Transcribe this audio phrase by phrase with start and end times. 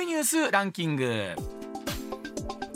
[0.00, 1.34] みニュースランキング。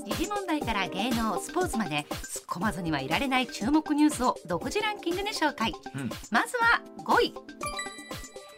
[0.05, 6.11] 時事問題から芸能スポーツまで突っ込まずにはいられない注目ニュースを独自ランキングで紹介、うん。
[6.31, 7.35] まずは5位。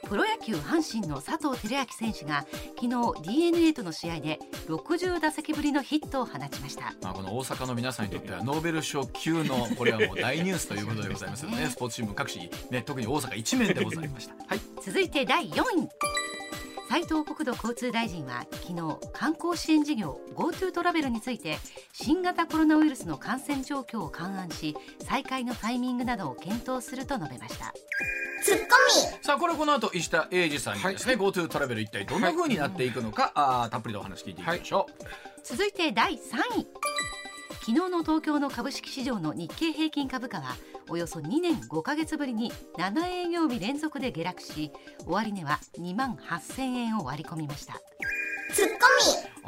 [0.08, 2.44] プロ野球阪神の佐藤輝明選手が
[2.80, 4.38] 昨日 d n a との試合で
[4.68, 6.92] 60打席ぶりのヒットを放ちました。
[7.02, 11.68] まあ、この大阪の皆さんにとってはノーベル賞級のこれはもう大ニュースということでございますよ ね。
[11.70, 14.34] スポーツ新聞各紙、ね、特に大阪一面でございました。
[14.46, 14.60] はい。
[14.84, 16.35] 続いて第4位
[16.88, 18.74] 斉藤国土交通大臣は昨日
[19.12, 21.58] 観光支援事業 GoTo トラベルについて
[21.92, 27.72] 新型コロナウイルスの感染状況を勘案し再開のタイミングなどを検討すると述べました。
[29.22, 35.04] さあこれこの後石田英二さんにですね、GoTo トラベル一体どんな風になっていくのか、あーたっぷりとお話聞いていきましょう、
[35.42, 36.16] 続いて第3
[36.60, 36.66] 位
[37.66, 40.54] 昨日の東京の株式市場の日経平均株価は
[40.88, 44.70] およそ2年5か月ぶりに7営業日連続で下落し
[45.04, 47.80] 終値は2万8000円を割り込みました。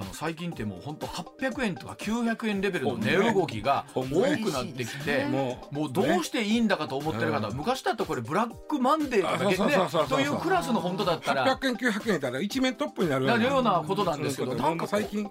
[0.00, 4.08] あの最近ってもう本当800円とか900円レベルの値動きが 多く
[4.52, 7.56] なってきて、もうどうしていいんだかと思ってる方、うん。
[7.56, 11.46] 昔だとこれブラックマンデーとかねというクラスの本当だったら。
[11.56, 15.30] 800円900円やったら一面トップになるなるようなことなんですけど、うんなんか最近ね。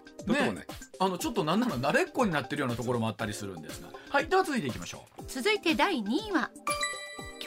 [0.99, 3.89] あのちょっとなんなら慣れっこになってるようなところもあったりするんですが。
[4.09, 5.23] はいでは続いていきましょう。
[5.27, 6.49] 続いて第2位は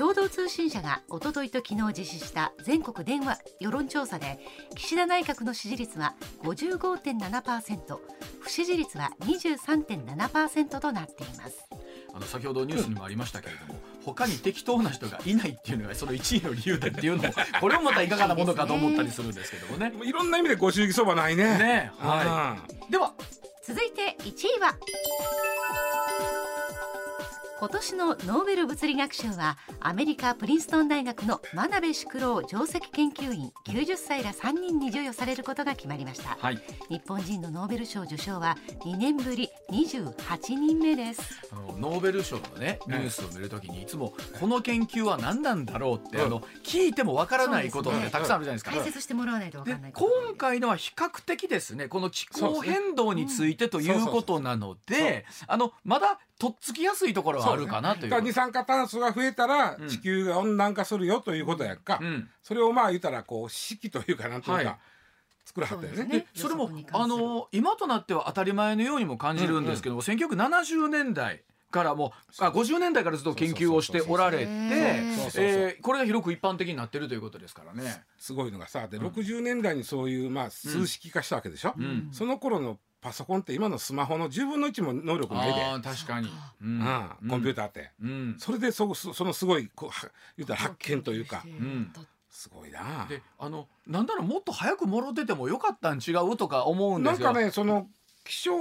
[0.01, 4.39] 共同通信社がおとといと昨日実施した全国電話世論調査で
[4.75, 7.99] 岸田内閣の支持率は55.7%
[8.41, 11.69] 不支持率は23.7%となっています。
[12.15, 19.91] あの先ほどニュースにもありましたけれども、他に適当な人がいないっていうのがその1位の理由だっていうのも これもまたいかがなものかと思ったりするんですけどもね。
[19.91, 21.59] も ういろんな意味でご祝儀そばないね。
[21.59, 22.87] ねはうん。
[22.87, 23.13] い、では
[23.63, 24.75] 続いて1位は
[27.61, 36.39] 今年のノーベル物理学賞はアメリカプリンストン大学の真鍋淑郎上席研究員90歳ら3人に授与されることが決まりました。
[36.41, 36.59] はい。
[36.89, 41.21] 日本人のノーベル賞受賞は2年ぶり28人目です。
[41.53, 46.25] あのノーベル賞のねニュースを見るときにいつもこの研究は何なんだろうって、うん。
[46.25, 48.71] あの聞いてもわからないことってたくさんあるじゃないですか。
[48.71, 50.09] 解説してもらわないと分でかんない今
[50.39, 58.11] 回のは比較的ですねこの気候変動についてということなのであのまだとっつきやすいところはあるかなという。
[58.11, 59.89] だから二酸化炭素が増えたらうん。
[59.89, 62.29] 地球が温暖化するよということやんか、うん。
[62.43, 64.79] それをまあ言ったらこう式というかなんというか、はい。
[65.45, 66.05] 作らはったよね。
[66.05, 66.19] ね。
[66.21, 78.05] でそれもあの今となっては当たり前のようにも感じるんですけども、1970年代からもうあ50年代からずっと研究をしておられてこれが広く一般的になってるということですからね。
[78.19, 82.09] すごいのがさで60年代にそういうまあ数式化したわけでしょ、うん。
[82.13, 86.29] その頃のパソコンって今のスマホの10分の1も能力ないで、確かに、
[86.63, 86.81] うん。
[87.23, 88.37] うん、コンピューターって、うん。
[88.39, 91.39] それでそそそのすごいこうは言ったら発見というか。
[91.39, 91.93] ん。
[92.29, 93.07] すごいな。
[93.09, 97.25] であのなんならもっと早くもろててもよかったん違うとか思うんですよ。
[97.25, 97.89] なんかねその
[98.25, 98.53] 気象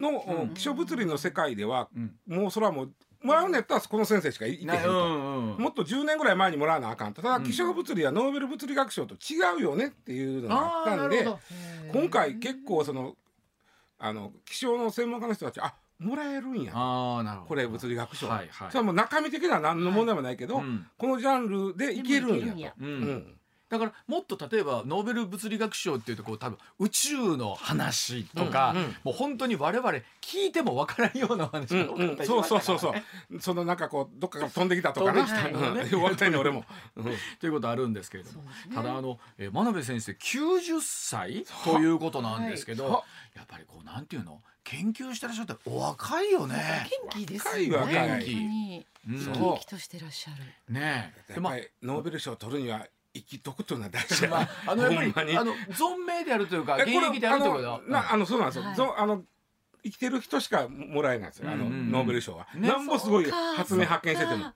[0.00, 0.54] の、うん。
[0.54, 2.14] 気象物理の世界では、うん。
[2.26, 4.92] もうそれはもうもらうんやったらこの先生しかいいてへんと。
[4.92, 7.22] んうんもっと10年ぐらい前にもらわなあかんと。
[7.22, 7.44] ただうん。
[7.44, 11.38] 気象物理はノーベル物理学賞と違うよねっていうのがあったんで、ど。
[11.92, 13.16] 今回結構その
[13.98, 16.72] あの気象の専門家の人たちあもらえるんや。
[16.74, 17.48] あーなるほど。
[17.48, 18.70] これ物理学賞、はいはい。
[18.70, 20.86] それはもう中身的には何の問題もないけど、うん。
[20.98, 22.84] このジャンルでいけるんやと。
[22.84, 23.04] ううん。
[23.04, 28.96] んだからもっと例えばノーベル物理学賞っていうとこう多分宇宙の話とか、うんうん。
[29.04, 29.90] もう本当に我々
[30.20, 33.40] 聞いてもわからんような話うんが多かったりしそうそうそうそう。
[33.40, 35.20] そのなんかこうどっかから飛んできたとかね。
[35.52, 35.90] うん。
[35.90, 36.64] 言われたいね俺も、
[36.96, 37.04] うん。
[37.40, 38.44] ということあるんですけれども、
[38.74, 44.42] ただあの、えー真鍋先生90歳ということなんですけど、はやっぱりこうなんていうの？
[44.64, 46.88] 研究してらっしゃってお若いよね。
[47.12, 47.96] 元気ですよね。
[47.96, 48.08] 若い。
[48.08, 48.86] 本当に。
[49.08, 49.20] うん。
[49.20, 50.42] そう元気としてらっしゃる。
[50.74, 51.32] ねえ。
[51.34, 52.84] やっぱりノーベル賞を取るには
[53.16, 58.74] 生きとくというのは大事だまあ、あのやっぱりあの存命であるというか現役であるというこなあのそうなんですよ、はい。
[58.76, 59.22] ぞあの
[59.84, 64.52] 生きてる人しかもらえないんですよ、あのノーベル賞は、ねなんぼすごい発明発見してても。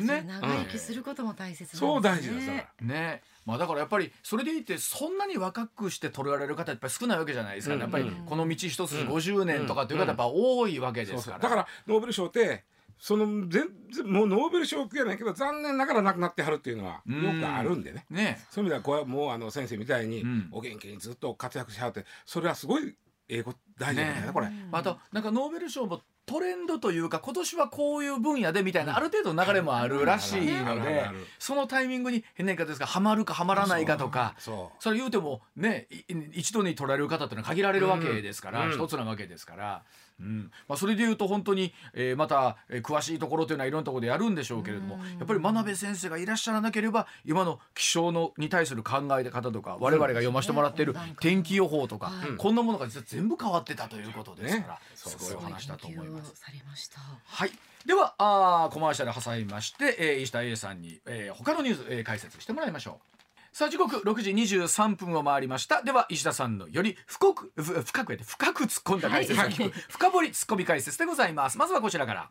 [0.00, 0.24] ね。
[0.26, 2.50] 長生きすることも大切そう大事です
[2.80, 3.22] ね。
[3.44, 7.80] まあだからやっぱりそれでいてそんなに若くして取られる方やっぱり少ないわけじゃないですか、うん。
[7.80, 12.64] やっぱりうんこの道一つ50年とかっていう方やっぱ多いわけですから、だからノーベル賞って
[12.98, 17.22] その全然もうノーベル賞級やないけど残念ながら亡くなってはるっていうのはうん。
[17.22, 18.44] よくあるんでね、ね。
[18.50, 22.94] そういう意味ではこうもうあの先生みたいにうんお元気にずっと活躍しはってそれはすごい
[23.28, 24.48] 英語大事なんだよねこれ。
[24.70, 31.04] またなんかノーベル賞もトレンドというか今年はこういう分野でみたいなある程度の流れもあるらしいので
[31.38, 34.82] そのタイミングに変な言い方ですがハマるかハマらないかとかそう。
[34.82, 38.72] それ言うてもねい一度に取られる方っていうのは限られるわけですから、うん。
[38.72, 39.82] 一つなわけですから、
[40.20, 40.50] うん。
[40.68, 52.36] まあ、それで言うと本当に、えーまた、えー詳しいところというのはいろんなところでやるんでしょうけれども、やっぱり真鍋先生がいらっしゃらなければ今の気象のに対する考え方とか我々が読ませてもらっている天気予報とか、はい。
[52.36, 54.80] こんなものが実は全部変わってたということですから、ね。
[54.94, 56.13] そうすごいお話だと思います。
[56.22, 57.00] されました。
[57.24, 57.50] はい。
[57.86, 63.56] ではあーコマーシャル挟みまして、えー、石田 A さんに、えー、他のニュース、えー、解説してもらいましょう。
[63.56, 65.82] さあ時刻6時23分を回りました。
[65.82, 69.72] では石田さんのより深くふ深く深く突っ込んだ解説を聞く、はい。
[69.88, 71.58] 深掘り突っ込み解説でございます。
[71.58, 72.30] まずはこちらから。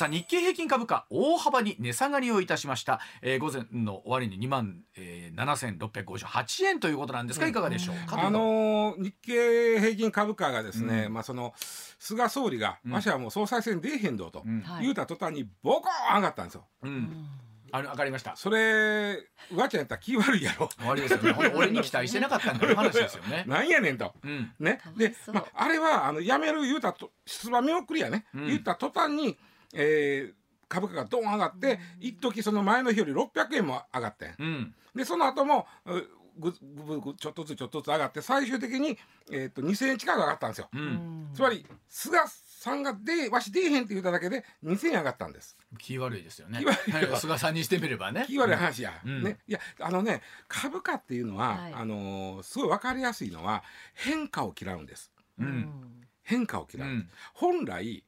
[0.00, 11.12] さあ日経平均株価大幅に値下がりをいたしました、えー、午前の終わりに2万、えー、7658円ということなんですがいかがでしょうか、あのー日経平均株価がですね、うん。
[11.12, 11.52] まあその
[12.00, 12.92] 菅総理が、うん。
[12.92, 14.42] わしはもう総裁選出えへんどと、
[14.80, 16.66] 言うた途端にボコーン上がったんですよ。
[16.82, 17.26] うん、
[17.70, 18.34] あの分かりました。
[18.36, 19.18] それ
[19.54, 20.68] わちゃんやったら気悪いやろ。
[20.78, 21.34] 終わりですよね。
[21.54, 23.44] 俺に期待してなかったんだいう話ですよね。
[23.46, 24.14] なんやねんと。
[24.24, 24.52] うん。
[24.58, 24.80] ね。
[24.96, 28.46] でまあ、あれはあの辞める言うたと出馬見送りやね、うん。
[28.46, 29.38] 言った途端に、
[29.74, 34.34] えー株価がドン上がって、一時その前の日より600円も上がってん。
[34.38, 34.74] うん。
[34.94, 35.98] でその後もう
[36.40, 36.52] ぐ
[36.84, 38.98] ぐぐちょっとずつちょっとずつ上がって最終的に、
[39.30, 40.68] えー、と2000円近く上がったんですよ。
[40.72, 41.30] うん。
[41.34, 45.56] つまり菅さんがでわし出えへんって言っただけで2000円上がったんです。
[45.78, 46.58] 気悪いですよね。
[46.60, 47.12] 気悪いわ。
[47.12, 48.24] はい菅さんにしてみればね。
[48.26, 49.22] 気悪い話や、うん。
[49.22, 51.74] ね、いやあのね株価っていうのは、はい。
[51.74, 53.62] あのーすごい分かりやすいのは
[53.94, 55.12] 変化を嫌うんです。
[55.38, 56.06] うん。
[56.22, 57.10] 変化を嫌う、うん。
[57.34, 58.04] 本来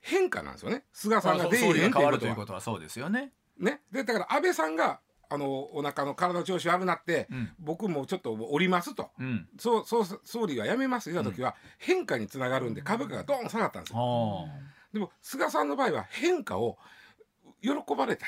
[0.00, 0.84] 変化なんですよね。
[0.92, 1.74] 菅さんが出えへんっ
[2.18, 3.32] ていうことはそうですよね。
[3.58, 3.80] ね。
[3.92, 7.50] でだから安倍さんがあのお腹の体の調子悪なって、うん。
[7.58, 9.10] 僕もちょっと降りますと。
[9.18, 9.48] うん。
[9.58, 11.10] そうそう総理は辞めます。
[11.10, 13.98] よ時は、変化につながるんで株価がドーン下がったんですよ。
[13.98, 14.48] は
[14.92, 16.78] でも菅さんの場合は変化を
[17.60, 18.26] 喜ばれた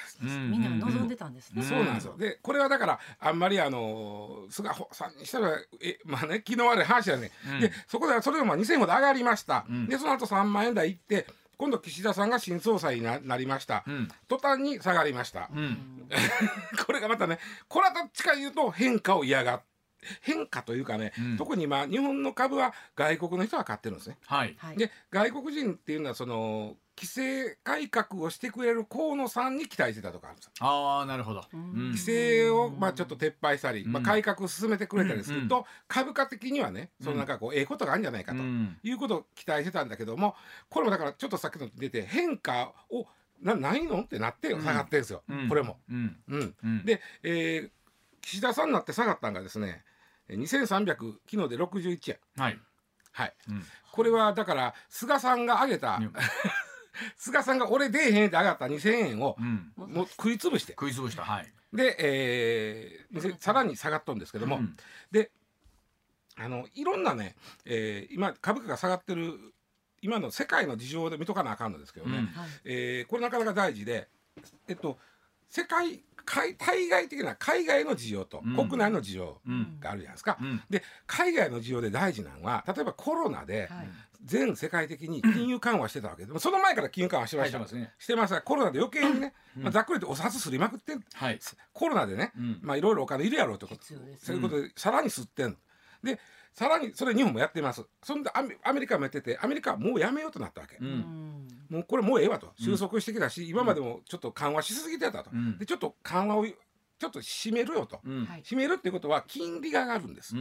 [0.51, 1.63] みんなが望んでたんですね。
[1.63, 1.69] うん。
[1.69, 2.17] そうなんですよ。
[2.19, 7.31] で、これはだから、あんまりあの菅さんにしたら、え、まあね、気の悪い話だね。
[7.47, 7.61] うん。
[7.61, 9.65] で、そこではそれでも2000円ほど上がりました。
[9.69, 9.87] うん。
[9.87, 11.27] で、その後3万円台行って、
[11.61, 13.85] 今度岸田さんが新総裁にななりました。
[13.87, 15.51] うん途端に下がりました。
[15.55, 16.09] うん
[16.87, 19.61] これがまたね、これはどっちか言うと変化を嫌が
[20.23, 24.17] 変化というかね、うん特に今日本の株は外国の人が買ってるんですね。
[24.27, 30.53] はいはいで外国人っていうのはその規制改革をしてくれる河野さんに期待してたとかあるんですよ。
[30.61, 31.43] ああなるほど。
[31.55, 33.93] 規制をまあちょっと撤廃したり、うん。
[33.93, 35.65] まあ、改革を進めてくれたりすると、うん。
[35.89, 38.77] 株価的にはねそのなんかこうええことがあるんじゃないかとうん。
[38.83, 40.35] いうことを期待してたんだけども
[40.69, 43.07] これもだからちょっとさっきの出て変化を
[43.41, 45.49] なないのってなって下がってるんですよ、うん。
[45.49, 45.79] これも。
[45.89, 46.85] うん。
[46.85, 47.71] で、えー
[48.23, 49.83] 岸田さんになって下がったんがですね
[50.29, 50.87] 2300
[51.27, 52.19] 昨日で61円。
[52.37, 52.59] はい。
[53.13, 53.65] はい、うん。
[53.91, 56.13] これはだから菅さんが上げた、うん
[57.17, 59.73] 菅さんが俺出えへんって上がった2000円をうん。
[59.77, 60.73] もう食い潰して。
[60.73, 61.23] 食い潰した。
[61.25, 61.53] はい。
[61.73, 64.77] で、えー2000さらに下がっとんですけども、うん。
[65.11, 65.31] で
[66.37, 69.39] あのいろんなね、えー今株価が下がってる
[70.03, 72.27] 今の世界の事情で見とかなあかんのですけどね、うん。
[72.27, 72.49] はい。
[72.65, 74.09] えーこれなかなか大事で
[74.69, 74.99] えっと
[75.49, 78.57] 世界海対外的な海外の事情とうん。
[78.57, 80.39] 国内の事情うんがあるじゃないですか。
[80.41, 80.63] うん。
[80.71, 83.89] で海外の事情で大事なのは例えばコロナではい
[84.25, 86.27] 全世界的に金融緩和してたわけ。
[86.27, 87.95] でもその前から金融緩和してました、はいしてますね。
[87.99, 89.63] してましたがコロナで余計にね、うん。
[89.65, 91.05] まあ、ざっくりとお札すりまくってん。
[91.15, 91.39] はい。
[91.73, 92.59] コロナでね、うん。
[92.63, 95.57] まあいろいろお金いるやろうということそういうことでさらに吸ってん。
[96.03, 96.19] で
[96.53, 97.85] さらにそれ日本もやってます。
[98.03, 100.91] そんでアメアメリカもやっててアメリカはもうやめようとなったわけ、ううん。
[100.91, 102.53] んもうこれもうええわと。
[102.59, 105.59] 収束してきたし、今までもちょっと緩和しすぎてたと、うん。
[105.59, 108.01] でちょっと緩和をちょっと締めるよと、
[108.45, 110.35] 締めるっていうことは金利が上がるんです、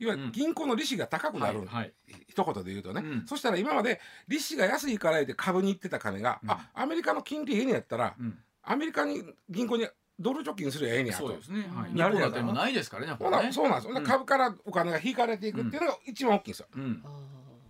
[0.00, 0.06] うん。
[0.06, 1.92] 要は銀行の利子が高くなる、はいはい。
[2.28, 3.26] 一言で言うとね、うん。
[3.26, 6.50] そしたら今まで利子が安いから言って株に行ってた金が、うん。
[6.50, 8.38] あアメリカの金利ええねやったら、うん。
[8.62, 9.86] アメリカに銀行に
[10.18, 11.28] ドル貯金すりゃええねやと。
[11.28, 11.68] そうですね。
[11.74, 11.90] はい。
[11.90, 14.04] うん日本だって今ないですからねほなこれねそうなんですよ、うん。
[14.04, 16.66] 株からお金が引かれていくっていうのが一番大きいんですよ。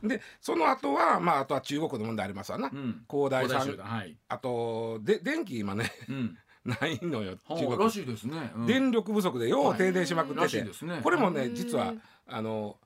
[0.02, 2.70] でその後はまああとは中国の問題ありますわな。
[2.72, 3.04] うん。
[3.08, 3.76] 恒大さん。
[3.76, 4.16] はい。
[4.28, 5.90] あとで電気今ね。
[6.08, 7.90] うんないのよ中はあら国。
[7.90, 8.52] しいですね。
[8.54, 8.66] うん。
[8.66, 10.58] 電力不足でよう停電しまくって、て。
[10.58, 11.00] いですね。
[11.02, 11.94] これもね実は
[12.26, 12.76] あの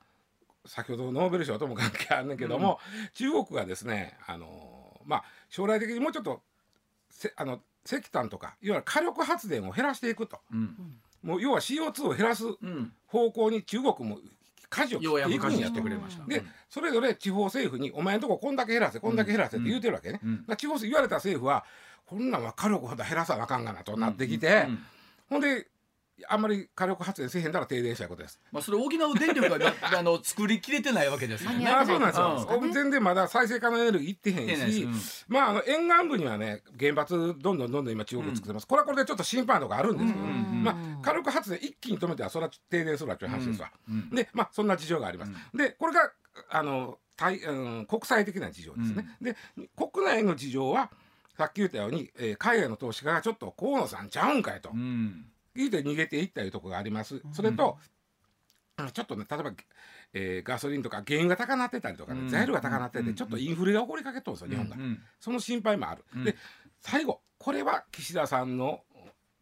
[0.65, 2.79] 先ほどノーベル賞とも関係あるんだけども、
[3.13, 6.41] 中国がですねあのまあ将来的にもうちょっと
[7.09, 10.39] せあの石炭とかいわゆる火力発電を減らしていくと。
[10.51, 10.75] うん。
[11.21, 12.93] もう要は CO2 を減らすうん。
[13.07, 14.19] 方向に中国も
[14.69, 15.51] 舵を切っていくんやと。
[15.51, 20.19] く舵切ってくれましたでそれぞれ地方政府に「お前んとここんだけ減らせこんだけ減らせ」って言うてるわけね。
[20.23, 20.45] うん。
[20.57, 21.63] 地方言われた政府は
[22.13, 24.79] こんなんは火力ほど減らさなあかんがなとなってきて、うん
[25.29, 25.65] ほんで
[26.27, 28.39] あんまり火力発電せえへんだら停電したことです。
[28.51, 31.67] まあそれ補う電力がな あの作りきれてないわけですよね。
[31.67, 32.71] ああそうなんですよ。
[32.71, 38.67] 全然まだ再生可能エネルギーいってへんし、ですまああの沿岸部にはね原発どんどんどんどん今中国作ってます。
[38.67, 43.71] これはこれでちょっと心配なとこあるんですけど、うんうんまあ火力発電一気に止めてはそれは停電するわっていう話ですわ。
[43.89, 45.31] うんでまあそんな事情があります。
[45.55, 46.11] でこれが
[46.49, 49.17] あの対、うん、国際的な事情ですね。
[49.19, 49.35] で
[49.75, 50.91] 国内の事情は
[51.37, 54.69] さっき言ったように、えー海外の投資家がちょっと河野さんちゃうんかいと。
[54.73, 55.25] うん。
[55.55, 57.21] 言うて逃げていったいうところがあります。
[57.33, 57.77] それと、
[58.75, 59.51] あのちょっとね例えば、
[60.13, 62.29] えーガソリンとか原油が高なってたりとかね、うん。
[62.29, 63.15] 材料が高なってて、うん。
[63.15, 66.03] ちょっとインフレが起こりかけとるんですよ、日本が、うんその心配もある。
[66.15, 66.23] うん。
[66.23, 66.35] で
[66.81, 68.81] 最後これは岸田さんの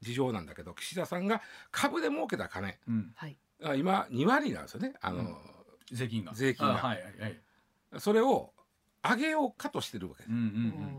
[0.02, 2.78] 事情なんだけど岸田さんが株で儲けた金。
[2.88, 3.12] うん。
[3.16, 3.38] はい。
[3.64, 4.94] あ今2割なんですよね。
[5.02, 5.36] あの、うん。
[5.92, 6.34] 税金が。
[6.34, 6.84] 税金が。
[6.84, 7.42] あはいはいはい。
[8.00, 8.54] それを
[9.04, 10.32] 上げようかとしてるわけです。
[10.32, 10.44] うんうん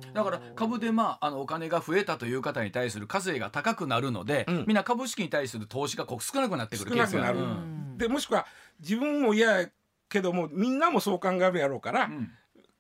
[0.07, 4.65] うん、だから株で、まあ、あのお金が増えたという方に対する課税が高くなるので、うん。
[4.67, 7.39] みんな株式に対する投資が少なくなってくる少なくなる。
[7.39, 7.99] ケースがうん。
[7.99, 8.47] でもしくは
[8.81, 9.69] 自分も嫌や
[10.09, 12.31] けどもみんなもそう考えるやろうから、うん。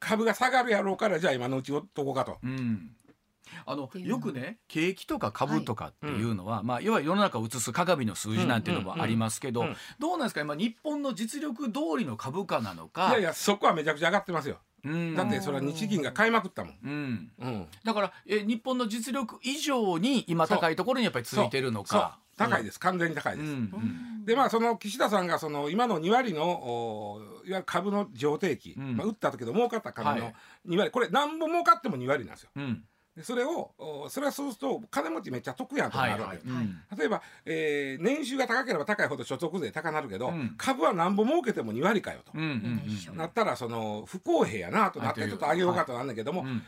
[0.00, 2.38] 株が下がるやろうからじゃあ今のうちをとこうかと。
[2.42, 2.90] うん。
[3.66, 9.76] あのよくね景気とか株とかっていうのは、まあ、いわゆる世の中を映す鏡の数字なんていうのもありますけど、うんうん。
[9.98, 10.40] どうなんですか？
[10.40, 13.10] 今日本の実力通りの株価なのか？
[13.10, 14.58] いやいやそこはめちゃくちゃ上がってますよ。
[14.84, 15.14] うん。
[15.14, 16.78] だってそれは日銀が買いまくったもん。
[16.84, 17.66] うん、うん。
[17.84, 22.00] だからえ日本の実力以上に今高いところにやっぱりついてるのそう。
[22.00, 22.18] か。
[22.36, 23.50] 高いです、完全に高いです。
[23.50, 23.56] うん。
[23.56, 23.60] う
[24.22, 24.24] ん。
[24.24, 28.96] でまあその岸田さんがその今の2割のおいわゆる株の上定期、うん。
[28.96, 30.34] まあ、売った時の儲かった株のはい。
[30.68, 32.50] 2割、これ何本儲かっても2割なんですよ。
[33.16, 36.48] うんでそれをおそれはそうすると金持ちめっちゃ得やんとはいなるわけです。
[36.48, 40.54] はいうん例えば、えー年収が高ければ高いほど所得税高なるけど、うん。
[40.56, 42.48] 株は何本儲けても2割かよと、うんうん
[43.10, 46.62] うんなったらその不公平やなとなってはいちょっと上げようかとなんだけども、うん。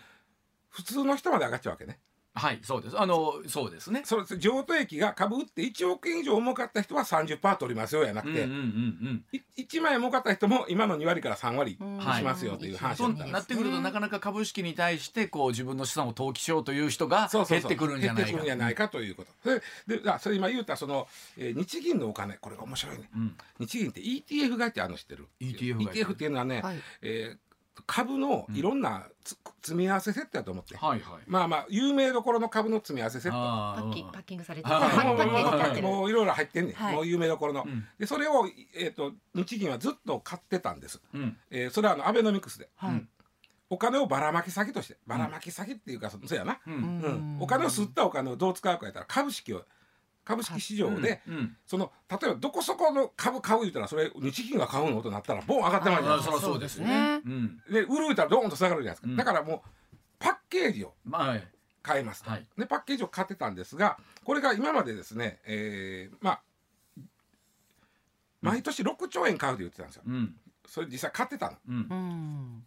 [0.68, 1.98] 普通の人まで上がっちゃうわけね。
[2.36, 2.98] はいそうです。
[2.98, 4.02] あのそうですね。
[4.04, 12.00] それ譲渡益が株売って1億円以上儲かった人は30%取りますよやなくて、うんうんうんい1万円儲かった人も今の2割から3割うん。
[12.00, 13.32] しますよという話そうだったんです。
[13.34, 17.68] なってくるとなかなか株式に対してこう自分の資産を投機しようという人がそうそうそう。
[17.68, 19.30] 減ってくるんじゃないか減ってくるんじゃないかということ。
[19.44, 19.50] そ
[19.90, 21.06] れであそれ今言うたその、
[21.38, 23.08] えー日銀のお金これが面白いね。
[23.14, 23.36] うん。
[23.60, 26.76] 日銀って ETF 買いってあるの知ってる？ETF ETF っていうのはね、はい。
[27.02, 27.38] えー
[27.86, 31.22] 株のいろんなつ、積み合わせセットやと思って、はいはい。
[31.26, 33.36] まあまあ有名どころの株の積み合わせセット。
[33.82, 35.42] パッキンパッキングされてもうもうッキン。
[35.42, 36.94] グされてるもういろいろ入ってんねん、はい。
[36.94, 37.84] もう有名どころの、うん。
[37.98, 41.36] でそれを、えー、と日銀はずっと買ってたんです、うん。
[41.50, 42.68] えーそれはあのアベノミクスで。
[42.76, 43.06] はい。
[43.70, 46.76] お金をばらまき先としてばらまき先っていうかそそうやな、ううん。
[46.76, 47.36] うん。
[47.40, 49.64] お金を吸ったお金をどう使うかやったら株式を
[50.24, 57.20] 株式市場で、うんその例えばどこそこの株買う言うたらそれ日銀が買うのとなったらボン上がってまいじゃないですかそうですね。
[57.24, 57.60] うん。
[57.70, 59.16] で売る言うたらドーンと下がるじゃないですか、うん。
[59.16, 60.94] だからもうパッケージを
[61.82, 62.46] 買いますと、はい。
[62.56, 66.40] でパッケージを買ってたんですがこれが今までですね、えーまあ
[68.40, 70.02] 毎年6兆円買うと言ってたんですよ。
[70.06, 70.34] うん。
[70.66, 71.74] それ実際買ってたうん。
[71.74, 72.64] うん。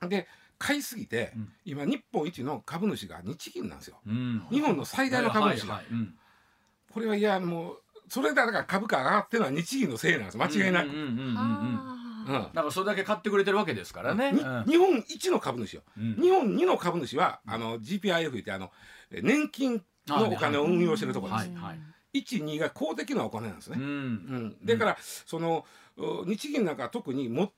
[0.00, 1.52] ので買いすぎて、うん。
[1.64, 3.98] 今日本一の株主が日銀なんですよ。
[4.06, 4.46] うん。
[4.50, 5.92] 日本の最大の株主が、はいはい。
[5.92, 6.14] うん
[6.92, 10.36] これはいやもうそれでだから株価上がってるのは日銀のせいなんです。
[10.36, 11.16] 間違いなく、うんうんうんうん。
[11.16, 11.34] うん
[12.28, 12.36] うん。
[12.36, 14.32] あだからそれだけ買ってくれてるわけですからね。
[14.32, 14.64] にうん。
[14.64, 15.82] 日本一の株主よ。
[15.96, 16.14] うん。
[16.20, 18.70] 日本2の株主はあの GPIF ってあの
[19.12, 21.80] え年金のお金を運用してるところです、はいはい
[22.12, 23.84] 12が公的なお金なんですね、うん。
[23.84, 23.86] う
[24.64, 24.66] ん。
[24.66, 25.64] だからその
[25.96, 27.52] う日銀なんかは特にも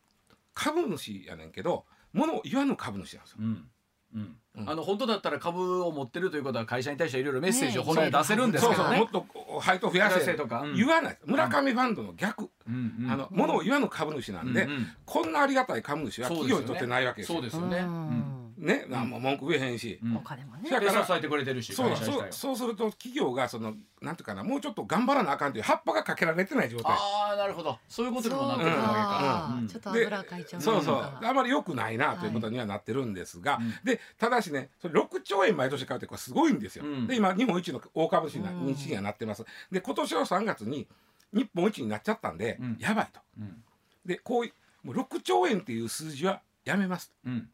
[0.52, 3.38] 株主やねんけど物を言わぬ株主なんですよ。
[3.40, 3.68] うん
[4.14, 4.36] うん。
[4.56, 8.98] うんあの本当だったら株を持ってるということは会社に対していろいろメッセージをね本来出せるんですそうけどね。
[8.98, 9.24] もっと
[9.60, 10.34] 配当増やせ。
[10.34, 10.66] とかう。
[10.68, 10.76] ん。
[10.76, 11.18] 言わない。
[11.24, 13.10] 村上ファンドの逆、うんうん。
[13.10, 14.68] あの物を言わぬ株主なんで、
[15.06, 17.36] こんなありがたい株主は企業にとってないわけですよ。
[17.38, 17.78] そうですよね。
[17.78, 17.88] ううん。
[17.88, 20.16] んね、なんも文句言えへんし、うん。
[20.16, 20.70] お金もね。
[20.70, 26.92] だからで支えてくれてるしそうだそうそうすると企業がそのなんていうかなもうちょっと頑張らなあかんという葉っぱがかけられてない状態。
[26.92, 27.76] ああなるほど。
[27.88, 29.56] そういうことにもなってくるわけか。
[29.58, 29.66] うん。
[29.66, 30.82] ちょっとで油かいちゃうそう。
[30.82, 33.74] そうあまり良くないなということにはなってるんですが、うん。
[33.82, 37.06] でただしねそれ6兆円毎年買うってこれすごいんですよ、うん。
[37.08, 38.66] で今日本一の大株主になうん。
[38.66, 39.44] 日銀がなってます。
[39.72, 40.86] で今年の3月に
[41.32, 42.76] 日本一になっちゃったんで、うん。
[42.78, 43.20] やばいと。
[43.40, 43.64] うん。
[44.06, 44.52] でこういう
[44.86, 47.48] もう6兆円っていう数字はやめますうん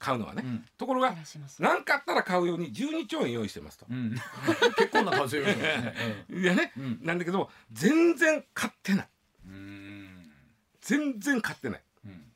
[0.00, 0.64] 買うのはね、うん。
[0.78, 1.62] ところが減らします。
[1.62, 3.86] 何かあったら買うように12兆円用意してますと。
[3.88, 4.16] うん。
[4.76, 5.94] 結構な数用意ね。
[6.30, 6.98] いやね、うん。
[7.02, 9.08] なんだけど全然買ってない。
[9.46, 10.32] うん。
[10.80, 12.32] 全然買ってない、うん。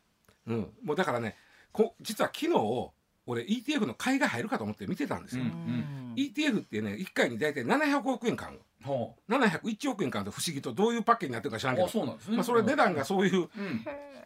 [0.46, 1.36] うん、もうだからね
[1.72, 2.90] こ実は昨日
[3.26, 6.14] 俺 ETF の買いが入るかと思って見てたんですよ、うんうん。
[6.16, 8.58] ETF ってね1回に大体700億円買うの。
[8.82, 10.72] ほ701億円買うと不思議と。
[10.72, 11.88] どういうパッケージになってるか知らんけど。
[11.88, 12.36] そうなんですね。
[12.36, 13.48] まあ、それ値段がそういううん。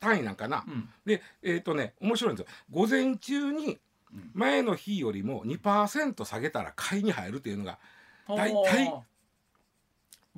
[0.00, 0.88] 単位なんかな、うん。
[1.04, 2.52] でえっ、とね面白いんですよ。
[2.70, 3.78] 午前中に
[4.12, 4.30] うん。
[4.34, 7.78] 前の日よりも2%下げたら買いに入るっていうのが
[8.26, 8.92] 大体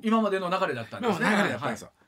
[0.03, 1.29] 今までの流れだったんですね。
[1.29, 2.01] 流れだったんですはいよ、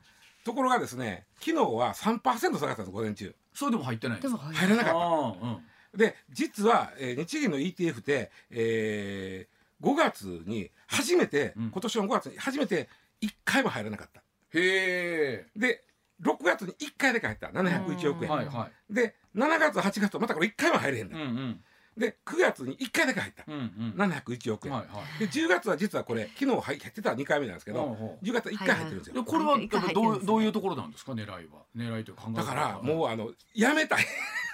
[0.44, 3.34] ところがですね昨日は3%下がったんです午前中。
[3.52, 5.46] それでも入ってないんですも入らなかった。
[5.46, 5.58] うん
[5.96, 11.70] で実は、えー日銀の ETF って、えー、5月に初めて、うん。
[11.70, 12.88] 今年の5月に初めて
[13.22, 14.22] 1回も入らなかった。
[14.54, 15.84] へで
[16.22, 17.48] 6月に1回だけ入った。
[17.48, 21.60] 701億え円、はいはで7月8月とまたこれ1回も入れへんねうんうん。
[21.96, 23.44] で9月に1回だけ入った。
[23.46, 23.94] うんうん。
[23.96, 25.18] 701億円、はいはい。
[25.20, 31.12] で10月は実はこれ昨日入ってた2回目なんですけど、ほうほう10月は1回入ってるんですよ、でこれは一回入ってどうどういうところなんですか？
[31.12, 31.40] 狙いは。
[31.76, 34.02] 狙いという考えだからうもうあのやめたい。
[34.02, 34.06] うん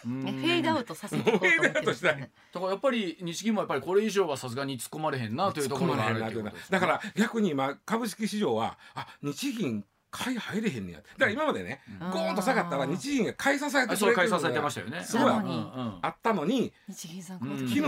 [0.08, 2.30] ねフェードアウトさせていこうと思ってるんですよね。
[2.52, 10.98] だからやっぱり日銀もやっぱりこれ以上はさすがに突っ込まれへんなというところがあるっていうことですねだから逆に今株式市場はあ日銀買い入れへんねや。
[10.98, 12.10] だから今までね、うん。
[12.10, 15.04] ゴーンと下がったら日銀が買い支えてくれ買い支えてましたよね。
[15.14, 17.68] うんうんあったのに日銀さんうん。
[17.68, 17.82] 昨日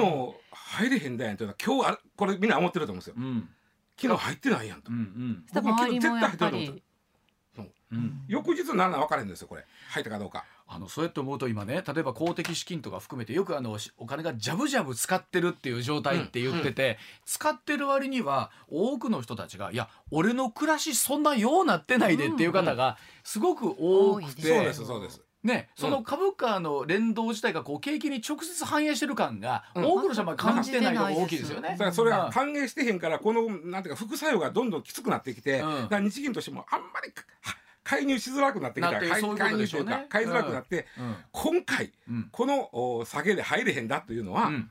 [0.53, 3.15] 入れへんだやんというのは今日これみんな思ってると思うんですよ。
[3.19, 3.49] うん。
[4.01, 4.93] 昨日入ってないやんと。
[4.93, 5.45] うんうん。
[5.47, 6.83] そしたら周りもやっぱ僕も絶り
[7.93, 9.65] うん翌日なら分かれへんですよこれ。
[9.91, 25.21] 入ったかどうかあのそうやって思うと今ね例えば公的資金とか含めてよくあのしお金がジャブジャブ使ってるっていう状態って言ってて、使ってる割には多くの人たちがいや俺の暮らしそんなようなってないでっていう方がすごく多くて、でそうですそうです。
[25.43, 29.85] ね、その株価の連動自体がこう景気に直接反映してる感がうん。
[29.85, 31.71] 多くの人は感じてないのが大きいですよね。
[31.71, 32.33] だからそれはうん。
[32.33, 35.83] 歓迎してへんからこのなんていうか副作用がどんどんきつくなってきて、うん。
[35.83, 37.13] だから日銀としてもあんまり
[37.85, 39.01] 介入しづらくなってきた。
[39.01, 41.17] 介入というか買いづらくなって、うん。
[41.33, 42.29] 今回うん。
[42.31, 44.71] このお下げで入れへんだというのは、うん。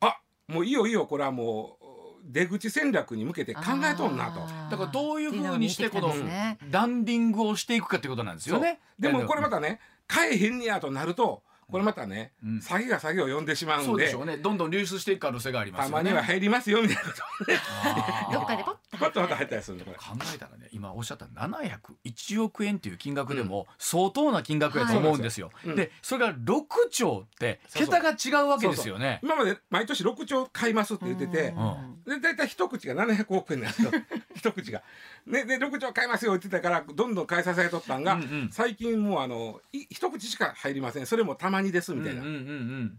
[0.00, 1.88] あもういいよいいよこれはもう
[2.24, 4.40] 出口戦略に向けて考えとんなと。
[4.70, 6.70] だからどういうふうにしてこのっていうが見えてきたんですね。
[6.70, 8.58] ランディングをしていくかってことなんですよ。
[8.58, 8.80] ね。
[8.98, 12.60] でもこれまたたね買えへんねやとなるとこれまたね、うん。
[12.62, 13.86] 下げが下げを呼んでしまうんで。
[13.86, 14.38] そうでしょうね。
[14.38, 15.90] どんどん流出していく可能性がありますよね。
[15.92, 17.08] たまには入りますよみたいなこ
[18.30, 19.78] と どっかでポパッとまた入ったりする。
[19.84, 19.92] 考
[20.34, 25.50] えたらね今おっしゃった701億円っていう金額でも相当な金額やと思うんですよ。
[25.64, 29.20] うんでそれが6兆って桁が違うわけですよね。
[29.22, 31.54] 今まで毎年6兆買いますって言ってて、
[32.06, 33.90] で大体一口が700億円なんですよ。
[34.34, 34.82] 一口が。
[35.26, 41.06] ね、で6兆買いますよって言ってたからどんどん買い支えとったんが、うんうん最近もうあのい一口しか入りません。
[41.06, 42.22] それもたまにですみたいな。
[42.22, 42.38] うんうんうん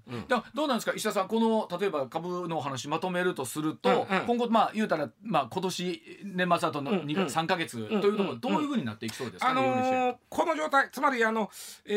[0.07, 0.15] うん。
[0.15, 0.27] うん。
[0.27, 0.93] だどうなんですか？
[0.95, 4.25] 石田さんこの例えば株のお話まとめるとすると、うんうん。
[4.25, 5.88] 今後まあ言うたら、まあ、今年
[6.23, 7.27] 年末あとのうん2か、うん。
[7.27, 11.49] 3か月というところどういうふうになっていきそうですか、あのーこの状態つまりあの、
[11.85, 11.91] え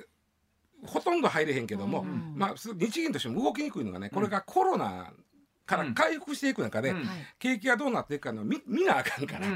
[0.00, 0.04] ー
[0.84, 5.12] ほとんど入れへんけども、うんまあ、す日銀としても動きにくいのがねこれがコロナ
[5.76, 6.94] から回復していく中で、
[7.38, 9.46] 景気がどうなっていくかの見見なあかんから、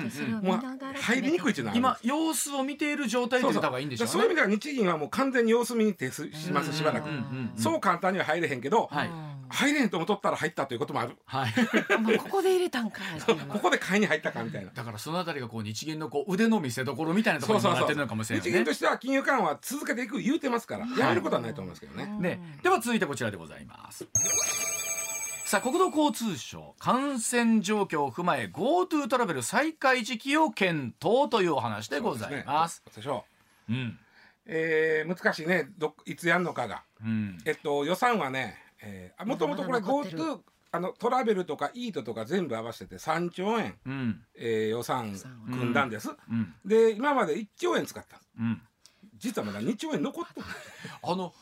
[1.00, 4.12] 入りにくいっていうのは今様子を見ている状態と言った方がいいんでしょうね。
[4.12, 7.20] そういう意味では日銀はもう完全に様子見に徹しますしばらく、うんうん
[7.54, 7.62] うん。
[7.62, 9.10] そう簡単には入れへんけど、はい。
[9.48, 11.16] 入れへんと思っとったら入ったということもある。
[11.24, 11.52] はい。
[12.18, 13.00] ここで入れたんか
[13.48, 14.70] ここで買いに入ったかみたいな。
[14.72, 18.72] だからそのあたりがこう日銀のこう腕の見せ所みたいなところにもなってるのかもしれないね日銀と。
[18.72, 22.06] しては金融緩和は続けていく言うてますから、やめることはないと思いますけどね。
[22.20, 24.06] ね、では続いてこちらでございます。
[25.46, 32.82] さあ国土交通省感染状況を踏まえ GoTo トラベル再開時期を検討というお話でございます。
[32.86, 33.24] そうでしょ
[33.68, 33.98] ううん。
[34.46, 35.68] えー難しいね。
[35.78, 36.82] どいつやんのかが。
[37.00, 37.38] うん。
[37.44, 40.18] えっと予算はね、えー、もともとこれまだ残ってる。
[40.18, 40.40] GoTo
[40.72, 44.20] あのトラベルとかイートとか全部合わせて3兆円、うん。
[44.36, 45.16] えー予算
[45.48, 46.10] 組んだんです。
[46.28, 46.54] うん。
[46.64, 48.20] で今まで1兆円使った。
[48.40, 48.60] うん。
[49.16, 50.46] 実はまだ2兆円残ってる。
[51.04, 51.32] あの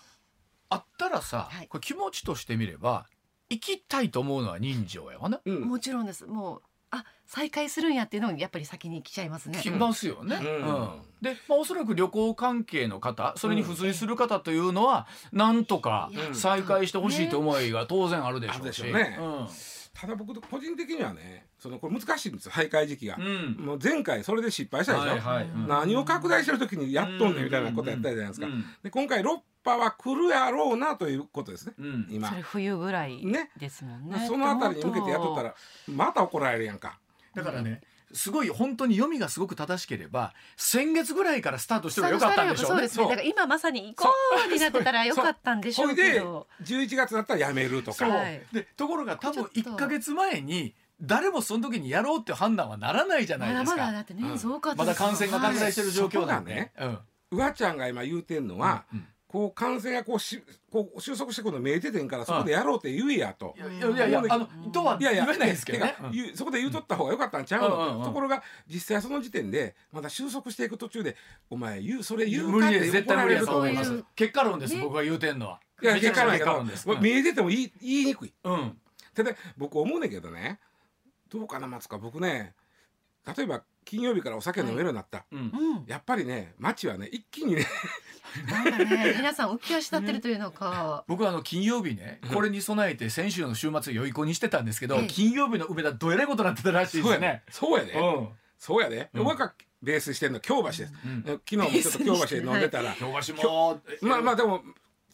[0.69, 1.69] あったらさ、はい。
[1.69, 3.07] これ気持ちとしてみれば
[3.51, 5.41] 行きたいと思うのは人情やわな。
[5.45, 5.61] うん。
[5.63, 6.27] もちろんです。
[6.27, 9.59] もうあ再開するんやっていうのにやっぱり先に来ちゃいますね。
[9.61, 10.37] 来ますよね。
[10.37, 10.45] うん。
[10.45, 11.03] うん。
[11.21, 16.35] で、まあ、おそらく旅行関係の方それに付随する方というのは、なんとかうん。
[16.35, 18.83] 再開してほしいと思いが当然あるでしょうし。
[18.85, 19.19] ね。
[19.21, 19.49] うん。
[19.95, 23.57] ただ僕個人的にはねそのこれ難しいんですよ徘徊時期が、うん。
[23.59, 25.45] もう前回それで失敗したでしょ、はいはい。
[25.45, 25.69] うん。
[25.69, 28.65] 何を拡大してる時にやっとんねんみたいなことやったじゃないですか、うん。
[28.83, 31.74] で今回6波は来るやろうなということですね。
[31.79, 32.07] うん。
[32.11, 32.29] 今。
[32.29, 33.50] それ冬ぐらいね。
[33.57, 34.27] ですもんね。
[34.29, 35.55] そのあたりに向けてやっとったら
[35.88, 36.98] また怒られるやんか。
[37.35, 37.81] だからね
[38.12, 42.77] すごい本当に読みがすごく正しければ先月ぐらいからスタートしてもよかったんでしょうね。
[42.77, 42.81] そう。
[42.83, 43.05] ですね。
[43.05, 44.09] だから今まさに行こ
[44.48, 46.46] うになってたらよかったんでしょうけど。
[46.64, 48.11] それで11月だったらやめるとか、そう。
[48.11, 49.70] はいでところが多分ちょっと。
[49.70, 53.77] 1か月前に誰もその時にやろうっていう判断はならないじゃないですか。
[53.77, 54.38] まだだってねうん。
[54.38, 56.70] すごかまだ感染が拡大してる状況なんで。
[56.79, 56.98] うん。
[57.33, 63.53] うわちゃんが今言うてんのは、うんこう感染がこうしこう収束してくるの見えててんからそこでやろうって言えやと。
[63.57, 65.97] いやいやいやあのとはいやいや言えないですけどね。
[66.37, 68.05] そこで言うとった方が良かったんちゃうの、うんうんうん。
[68.05, 71.16] ところが実際その時点でまだ収束していく途中で
[71.51, 74.05] 「お前言うそれ言う無か?」っ理です絶対無理だて怒られると思います。
[74.14, 74.83] 結果論ですね。
[74.83, 75.61] 僕が言うてんのは。
[75.83, 76.88] いや結果ないけど結果論です。
[76.88, 78.33] まあ見えてても言い言いにくい。
[78.44, 78.79] うん。
[79.16, 80.61] ただ僕思うねんけどね。
[81.29, 82.55] どうかな松か僕ね
[83.27, 85.38] 例えば金曜日からお酒飲めるようになった、うん。
[85.40, 85.42] う
[85.81, 87.66] ん、やっぱりね街はね一気にね
[88.49, 97.42] なんかね皆さん浮き足立ってるというのか、僕はあの金曜日ねこれに備えて先週の週末良い子にしてたんですけど、ええ金曜日の梅田どえらいことになってたらしいですね。
[97.51, 98.29] そうやで、うん。
[98.59, 99.25] そうやで、うん。
[99.25, 101.23] 僕がベースしてんの京橋です、うん。
[101.25, 104.62] 昨日もちょっと京橋で飲んでたら、京橋もまあまあでも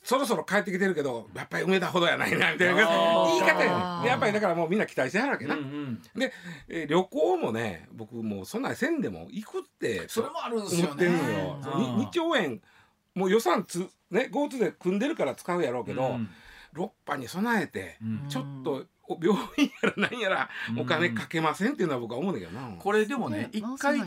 [0.03, 2.75] そろそろ帰ってきてるけどやっぱり梅田ほどやないなみたいな。
[2.75, 4.03] 言い方やね。
[4.05, 6.03] でやっぱりだからもうみんな期待してはるわけうんな、うん。
[6.17, 6.33] で、
[6.69, 11.07] えー旅行もね僕もうそんなんせんでも行くってそれもあるんですよね。
[11.07, 12.19] 思って
[13.21, 16.29] もう予算つね GoTo で組んでるから使うやろうけど、うん。
[16.75, 18.29] 6波に備えてうん。
[18.29, 20.81] ちょっとお 病院やら何やらうん。
[20.81, 24.01] お金かけませんっていうのは僕は思うんだけどな、これでもね一回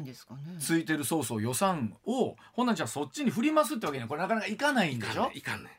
[0.60, 5.30] ついてるそうそう予算をほんなんじゃあそっちに振りますってわけにはこれなかなかいかないんでしょ？
[5.34, 5.69] いかんね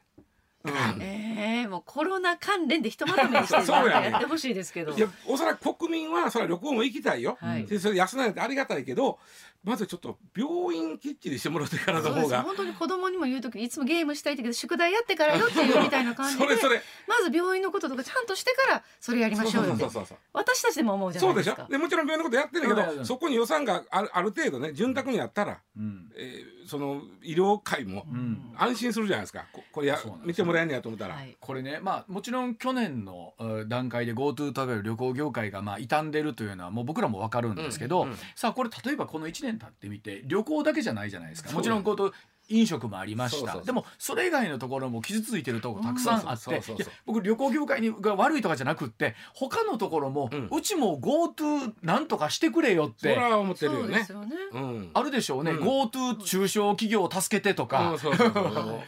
[0.65, 4.93] うんいかんねええもうコロナ関連でひとまとめにしてそうやねやってほしいですけど。
[4.93, 7.65] いやおそらく国民はそれは旅行も行きたいよ、はい。
[7.67, 9.19] でそれ安ないってありがたいけど
[9.65, 12.43] まずちょっと病院きっちりしてもらってからの方が。
[12.43, 16.83] 本当に子供にも言う時にいつもゲームしたいけど宿題やってからよっていうみたいな感じでそれそれ。
[17.09, 19.83] まず病院のこととかちゃんとしてからそれやりましょうよって。
[19.85, 21.73] そうそうそうそう私たちでも思うじゃなそでしいうですかょ。
[21.73, 26.11] でもちろん病院のことやってるけど、うんそこに予算があるある程度ね潤沢にあったら、うん。
[26.17, 28.55] えーその医療界もうん。
[28.57, 29.45] 安心するじゃないですか。
[29.53, 30.29] ここれやそうなんですよ。
[30.29, 31.37] 見てもらえんねやと思ったら、はい。
[31.39, 41.53] これねまあもちろん去年のうん段階で GoTo トラベル旅行業界がまあ傷んでるというのはもう僕らも分かるんですけど、うんうんさあこれ例えばこの1年経ってみて旅行だけじゃないじゃないですか。
[41.53, 42.13] もちろん GoTo
[42.49, 43.39] 飲食もありました。
[43.39, 43.67] そうそうそう。
[43.67, 46.63] でもそれ以外のところも傷ついてるところたくさんあって
[47.07, 50.49] 僕旅行業界にが悪いとかじゃなくって他のところも、うん。
[50.53, 54.37] うちも GoTo なんとかしてくれよってそれは思ってるそよねうですよね。
[54.53, 54.91] うん。
[54.93, 55.67] あるでしょうね、うん。
[55.67, 57.97] GoTo 中小企業を助けてとか、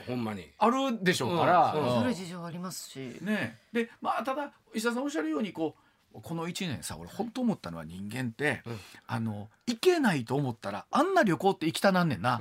[0.06, 0.50] ほんまに。
[0.58, 1.94] あるでしょうから、うん。
[1.94, 2.00] うん。
[2.02, 2.98] それ事情ありますし。
[3.22, 3.58] ね。
[3.72, 5.80] でまあただ石田さんおっしゃるようにこう
[6.22, 8.78] この1年さ俺本当思ったのは人間って、うん。
[9.06, 12.40] あの行けないと思ったらあんな旅行って行きたなんねんな。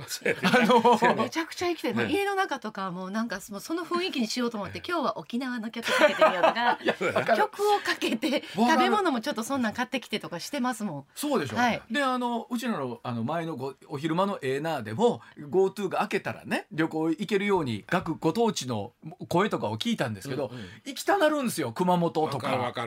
[0.66, 2.10] のめちゃくちゃ生きてる、ね。
[2.10, 6.78] 家の中とかもうなんかその雰囲気にしようと思って今日は沖縄の曲かけてみようとか
[7.36, 11.06] 曲をかけて食べ物もちょっとそんなん買ってきてとかしてますもん。
[11.14, 11.82] そうでしょ、はい。
[11.90, 18.92] であのうちらのあの前のごお昼間のエーナーでも GoTo が開けたらね旅行行けるように各ご当地の
[19.28, 20.64] 声とかを聞いたんですけど、うんうん。
[20.84, 22.86] 行きたなるんですよ熊本とわかるわか。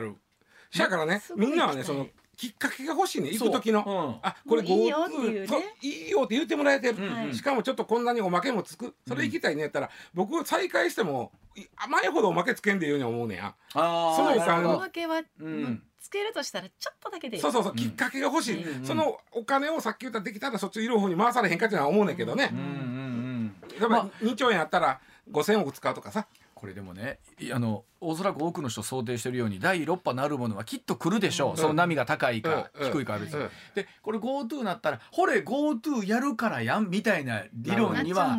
[0.72, 2.06] るだからねみんなはねその
[2.40, 3.28] きっかけが欲しいね。
[3.32, 4.18] 行く時の。
[4.22, 7.24] あこれもういいよっていう GoTo いいよって言ってもらえてる、うん。
[7.24, 8.94] うんしかもちょっとこんなにおまけもつく。
[9.06, 15.82] それ行きたいねやったら、僕再開してもい前ほどおまけつけんでいうように思うねやそのおまけは、うん。
[16.00, 17.42] つけるとしたらちょっとだけでいい。
[17.42, 18.86] そうそうそう、うんきっかけが欲しい、うん。
[18.86, 22.48] そのお金をさっき言ったできたらそっちいる方に回されへんかっていうのは思うねんけどね。
[22.50, 24.98] うん、うんうん例えば2兆円あったら
[25.30, 26.26] 5,000億使うとかさ
[26.60, 31.56] これでもねいあのおそらく多くの人想定しているように第6波なるものはきっと来るでしょう、うん。
[31.56, 32.92] その波が高いか、うん。
[32.92, 33.44] 低いかは別に、う。
[33.44, 33.50] ん。
[33.74, 38.38] でこれ GoTo なったらほれ GoTo やるからやんみたいな理論には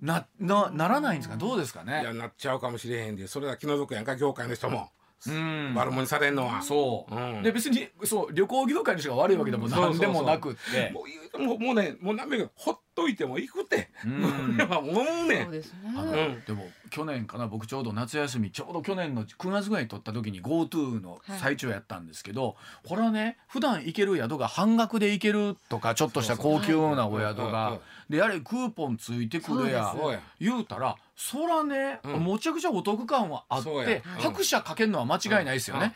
[0.00, 1.36] ななならないんですか？
[1.36, 4.84] どうですかいやねなっちゃうかもしれへんでそれは気の毒やんか業界の人も、うん
[5.26, 6.62] 悪者にされんのは。
[6.62, 7.42] そう、うん。
[7.42, 9.70] で別にそう旅行業界の人が悪いわけでもうん。
[9.70, 10.90] 何でもなくって。
[10.90, 14.54] もう言うてももうねもう何べんかほっといても行くて、うん。
[14.54, 14.94] 俺は思う
[15.26, 15.40] ね。
[15.40, 15.78] んそうですね。
[15.96, 16.42] あのうん。
[16.46, 29.94] でも去年かな僕ちょうど夏休みちょうど去年の9月ぐらいに取った時に GoTo の最中やったんですけど、これはね普段行ける宿が半額で行けるとかちょっとした高級なお宿がでやれクーポンついてくれや。
[29.96, 30.20] そうや。
[30.40, 32.24] 言うたらそらね、うん。
[32.24, 33.96] むちゃくちゃお得感はあってそうや。
[33.96, 34.00] うん。
[34.20, 35.94] 拍車かけるのは間違いないですよね。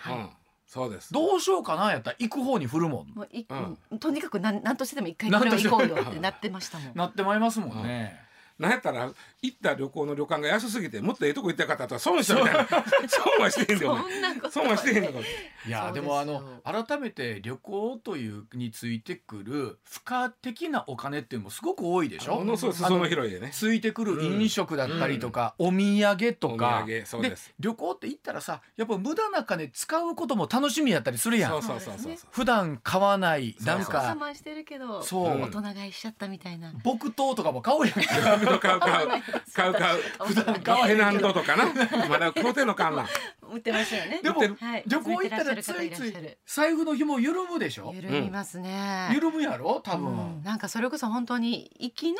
[0.67, 1.13] そうです。
[1.13, 3.09] どうしようかなやったら行く方に振るもん。
[3.15, 3.47] もうい
[3.91, 6.93] うんとにかくなんなんとしてでも一回これを行こうよってなってましたもん。
[6.97, 8.19] なってまいりますもんね。
[8.63, 9.11] なんやったら
[9.43, 12.67] 行った旅行の旅館が安すぎてもっとええとこ行ったかったら損したみたいな。
[13.09, 15.19] 損はしてへんでお前そんなこと損はしてへんのか。
[15.67, 22.37] いやでもあの改めて旅行というについてくる付加的なお金っていうのもすごく多いでしょ？
[22.37, 22.65] ものす。
[22.67, 23.51] ごい裾野広いでね。
[23.53, 26.83] ついてくる飲食だったりとか、お土産とか。
[26.85, 27.53] お土産そうです。
[27.59, 31.51] 旅行って行ったらさやっぱ無駄な金使うことも楽しみやったりするやん。
[31.51, 32.03] そうそうそうそう。
[32.03, 35.41] そう普段買わないそうなん我か慢してるけどそう。
[35.43, 36.73] 大人買いしちゃったみたいな。
[36.85, 38.03] 木刀とかも買うやん買
[38.55, 39.09] う買う買う
[39.55, 40.03] 買う買う。
[40.27, 41.67] 普段ペナントとかな。
[42.09, 43.07] まだ買うてんのかんな。
[43.53, 44.21] 売ってますよね。
[44.23, 44.85] でもはい。
[44.87, 46.15] 旅行行ったらついつい
[46.47, 47.93] 財布の紐緩むでしょ？
[47.95, 49.11] 緩みますね。
[49.15, 49.81] 緩むやろ？
[49.83, 50.43] 多分、うん。
[50.43, 52.19] なんかそれこそ本当に行きの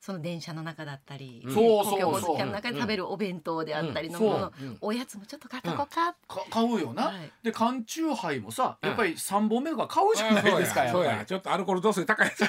[0.00, 4.26] その電車の中だったり、公共交通機関の中で食べるお弁当であったりのうん。
[4.26, 6.12] もの、おやつもちょっと買っとこうか。
[6.28, 7.30] か買うよな、はい。
[7.42, 8.88] で缶チューハイもさうん。
[8.90, 11.16] やっぱり3本目とか買うじゃないですかあそうやっぱり。
[11.16, 11.24] やそうや。
[11.24, 12.26] ちょっとアルコール度数高い。
[12.26, 12.44] や つ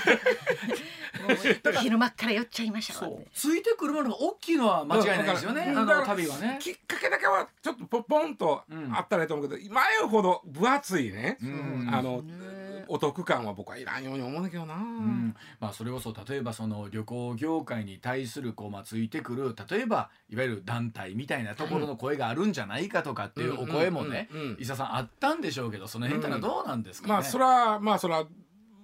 [1.82, 6.60] 昼間っから寄っちゃいましたついてくるものが大きいのは間違いないですよね、あのうんだから旅はね。
[6.62, 8.96] きっかけだけはちょっとポポンとうん。
[8.96, 11.38] あったらいいと思うけど前ほど分厚いね。
[11.42, 11.90] うん。
[11.92, 15.36] あのねお得感は僕はいらんように思うんだけどな、うん。
[15.60, 24.62] まあ、それこそ例えばその旅行業界に対するこう、まあ、ついてくる例えばいわゆる団体みたいなところの声があるんじゃないかとかっていうお声もねうんうんうんうん。
[24.62, 27.14] 伊佐さんあったんでしょうけどその辺ってのはどうなんですかね。
[27.14, 28.26] まあそれはまあそれは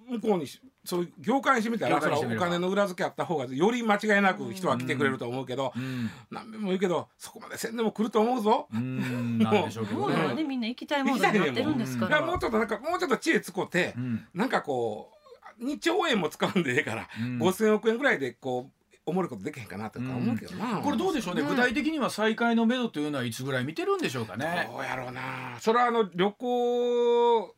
[0.08, 6.10] 向こうにしそういう業界にしてみたらそお金の裏付けあった方がより間違いなく人は来てくれると思うけど、うん。
[6.30, 8.68] 何べんも言うけどそこまでせんでも来ると思うぞ。
[8.74, 9.38] うん。
[9.38, 10.16] なんでしょうけどね。
[10.16, 12.22] もうなんでみんな行きたいモードになってるんですから。
[12.22, 14.26] もうちょっとなんかもうちょっと知恵つこて、うん。
[14.34, 15.12] なんかこ
[15.60, 17.38] う2兆円も使うんでええから、うん。
[17.38, 21.42] 5,000億円ぐらいでこうおもろいことできへんかなとか思うけどな、これどうでしょうね。
[21.42, 24.68] ね具体的には再開のめどというのはいつぐらい見てるんでしょうかね。
[24.70, 25.56] どうやろうな。
[25.60, 27.54] それはあの旅行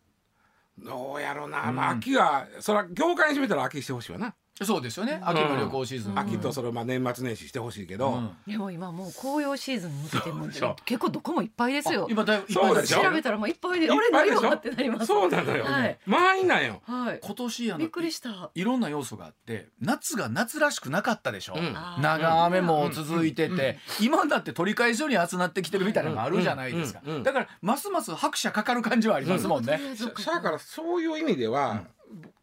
[0.78, 1.98] どうやろうな、まあうん。
[1.98, 5.20] 秋はそれは業界にしてみたら秋してほしいわな、そうですよね。
[5.22, 6.18] 秋の旅行シーズン、うん。
[6.18, 8.30] 秋とそれをまあ年末年始してほしいけど、うん。
[8.46, 10.46] でも今もう紅葉シーズンに向けても
[10.84, 12.04] 結構どこもいっぱいですよ。
[12.04, 14.42] あ今だいぶ調べたらもういっぱいであれいっぱいでしょ？
[14.42, 15.06] 何がってなります。
[15.06, 15.98] そうなのよ、はい。
[16.06, 16.82] 満員なんよ。
[16.84, 17.20] はい。
[17.20, 18.50] 今年あのびっくりした。
[18.54, 21.72] いろんな要素があって夏が夏らしくなかったでしょ、うん。
[22.00, 23.58] 長雨も続いてて、うん。
[23.58, 23.76] うん。
[24.00, 27.10] 今だって取り返しより集まってきてるみたいなのがあるじゃないですか、うん。
[27.10, 27.16] うん。
[27.16, 27.22] うん。
[27.24, 31.82] だからますます拍車かかる感じはありますもんね、しゃだからそういう意味では、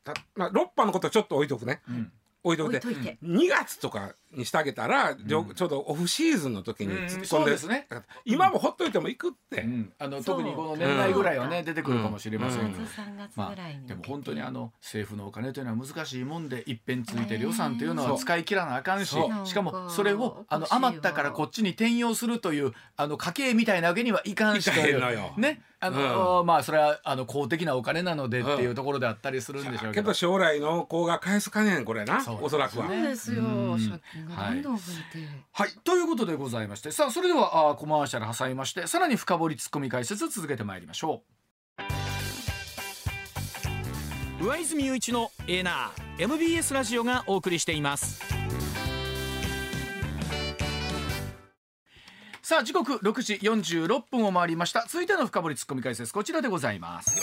[0.04, 1.82] たまあ、6波のことちょっと置いとくね。
[1.90, 2.12] うん。
[2.44, 2.78] 置いとくて。
[2.78, 3.18] 置いといて。
[3.24, 5.28] 2月とかにしてあげたら、うん。
[5.28, 7.88] ちょうどオフシーズンの時にうん突っ込んで,、そうですね。
[8.26, 9.94] 今もほっといても行くって、うん。
[10.00, 11.66] あの特にこの年内ぐらいはね、うん。
[11.66, 12.62] 出てくるかもしれません。
[12.62, 12.72] うん。
[12.72, 24.72] けど、3月まぐらいにあ、でも本当にあの政府のお金というのは難しいもんで一遍ついてる予算というのは使い切らなあかんしそしかもそれをあの余ったからこっちに転用するというあの家計みたいなわけにはいかんしと
[25.88, 30.02] いいかへんのようねあの、まあそれはあの公的なお金なのでっていうところであったりするんでしょうけど。
[30.02, 30.14] けど。
[30.14, 32.22] 将来の子が返すかねんこれな。
[32.22, 32.88] そうおそらくは。
[32.88, 33.42] そうですよ。
[33.42, 33.78] うん。
[33.78, 35.26] 借金がどんどん増えて。
[35.52, 35.70] はい。
[35.84, 36.92] ということでございまして。
[36.92, 41.32] さあそれではあコマーシャル挟みましてさらに深掘りツッコミ解説続けてまいりましょう。
[44.44, 48.24] 上泉雄一のエナー MBS ラジオがお送りしています
[52.52, 54.84] さあ時刻6時46分を回りました。
[54.86, 57.16] 続いての深掘りツッコミ解説こちらでございます。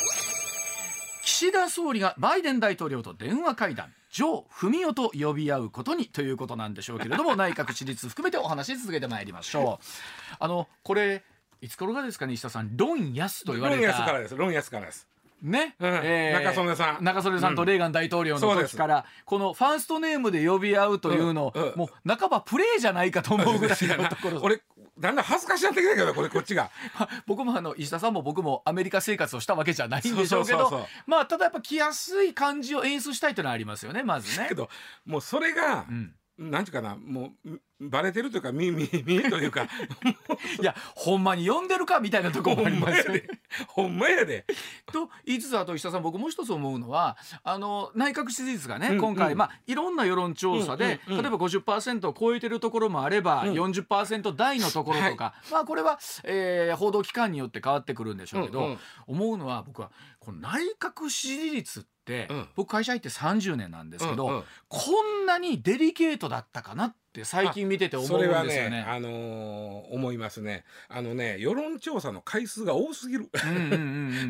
[1.23, 3.93] 岸田総理がバイデン大統領と電話会談。
[4.11, 10.37] ジョー・フミオと呼び合うことにということなんでしょうけれども 内閣支持率含めてお話し続けてまいりましょう。
[10.41, 11.23] あのこれ
[11.61, 12.75] いつ頃がですかね石田さん。
[12.79, 14.35] 論安と言わロンれヤスからたです。
[14.35, 15.08] ロンヤスからです。
[15.43, 16.33] ね、うん。
[16.33, 17.05] 中曽根さん。
[17.05, 21.63] 中曽根さんとレーガン大統領の時から、このファーストネームで呼び合うというのを、うん。
[21.63, 21.73] うん。
[21.77, 24.61] もう半ばプレーじゃないかと思うぐらいのところ俺
[24.99, 26.71] だんだん恥ずかしなってきたけどこれこっちが。
[27.27, 34.47] 僕もあの石田さんも僕もアメリカ生活をしたわけじゃないんでしょうけどまあただやっぱ来やすい感じを演出したいというのはありますよねまずね。
[34.49, 34.55] け。
[34.55, 34.69] ど
[35.07, 39.65] もうそれがう、ん、なんていうかなもうバレてるというか見見 見えというか。
[39.65, 43.25] いやほんまに呼んでるかみたいなところもありますよね。
[43.69, 44.45] ほんまやで。
[44.93, 49.39] と言いつつあと石田さん僕もう一つ思うのはあの内閣支持率がね、うん今回、うん。
[49.39, 51.23] まあいろんな世論調査で、うんうんうん。
[51.23, 53.53] 例えば50%を超えてるところもあれば、うん。
[53.53, 58.79] 40%台のところとか、まあこれは、えー報道機関によって変わってくるんでしょうけど、うんうん。
[59.07, 59.91] 思うのは僕は
[60.29, 62.49] この内閣支持率って、うん。
[62.55, 68.71] 僕会社入って30年なんですけど、こんなにデリケートだったかなって最近見てて思うんそれはですよね。
[68.71, 70.65] ねあのー思いますね。
[70.89, 73.29] あのね世論調査の回数が多すぎる。
[73.33, 73.73] うんうんうん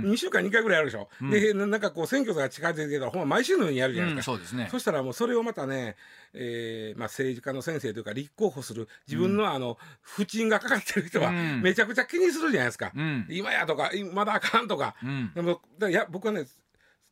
[0.04, 0.12] うん。
[0.12, 1.30] 2週間2回ぐらいあるでしょ、うん。
[1.30, 4.68] でななんかこう選挙が近づいてきたらほんま毎週のようにやるじゃないうんですか、そうですね。
[4.70, 5.96] そしたらもうそれをまたね、
[6.32, 11.62] えーまあ、政治家の先生というか立候補する自分のあの不沈がかかってる人はうん。
[11.62, 13.26] めちゃくちゃ気にするじゃないですか、うん。
[13.28, 15.32] 今やとかいまだあかんとか、うん。
[15.34, 16.44] でもだや僕はね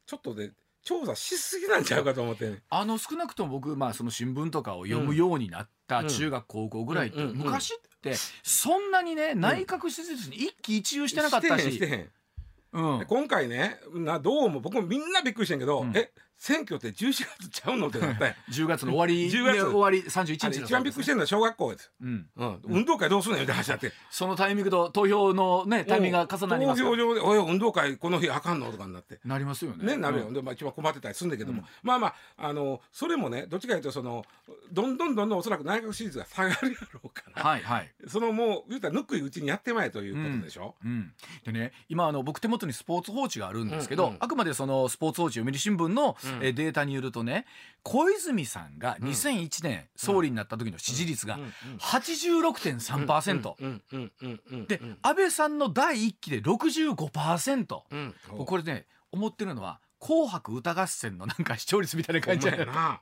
[0.06, 0.52] ちょっとね
[0.86, 11.90] 調査しすぎなんちゃうかと思ってねあの少なくとも僕、まあ、その新聞とかを読むようになったうん中学高校ぐらいって、昔ってそんなにね内閣施設に一喜一憂してなかったし、してへん。
[11.90, 12.92] してへん。
[12.92, 12.98] うん。
[13.00, 15.96] で今回ねなどうも僕もみんなびっくりしてんけど、うん。
[15.96, 19.54] え選挙って11月ちゃうのってなったんや10月の終わり 10月。
[19.56, 23.92] ね終わり31あれ日の一番びっくりしてるのは小学校です、うん、うん、運動会どうすんのよみたいな話になって。
[24.10, 29.20] そのタイミングと投票のねタイミングが重なります投票所で「おい運動会この日あかんの?」とかになって。
[29.24, 29.84] なりますよね。
[29.84, 30.34] ね、なるよ、うん。
[30.34, 31.66] で、まあ、一番困ってたりするんだけども、うん。
[31.82, 34.24] まあまああのそれもねどっちかというとその
[34.72, 37.92] どんどんどんどんおそらく内閣支持率が下がるやろうから、はいはい。
[38.06, 40.74] そのもう言うたらぬくいうちにやってまえということでしょ。
[40.84, 41.12] うん、
[41.44, 44.16] でね今あの僕手元にスポーツ報知があるんですけど、うんうん。
[44.20, 46.44] あくまでそのスポーツ報知読売新聞の、うん。
[46.44, 47.46] えーデータによるとね
[47.82, 49.08] 小泉さんがうん。
[49.08, 58.14] 2001年総理になった時の支持率がうんうん86.3%、うんうんうんうんで、うん安倍さんの第一期で65%、うん。
[58.30, 63.00] 僕これね思ってるのは「紅白歌合戦」のなんか視聴率みたいな感じほんまやな。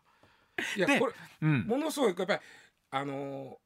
[0.77, 1.67] いやでこれうん。
[1.67, 2.41] ものすごいやっぱり
[2.91, 3.64] あのー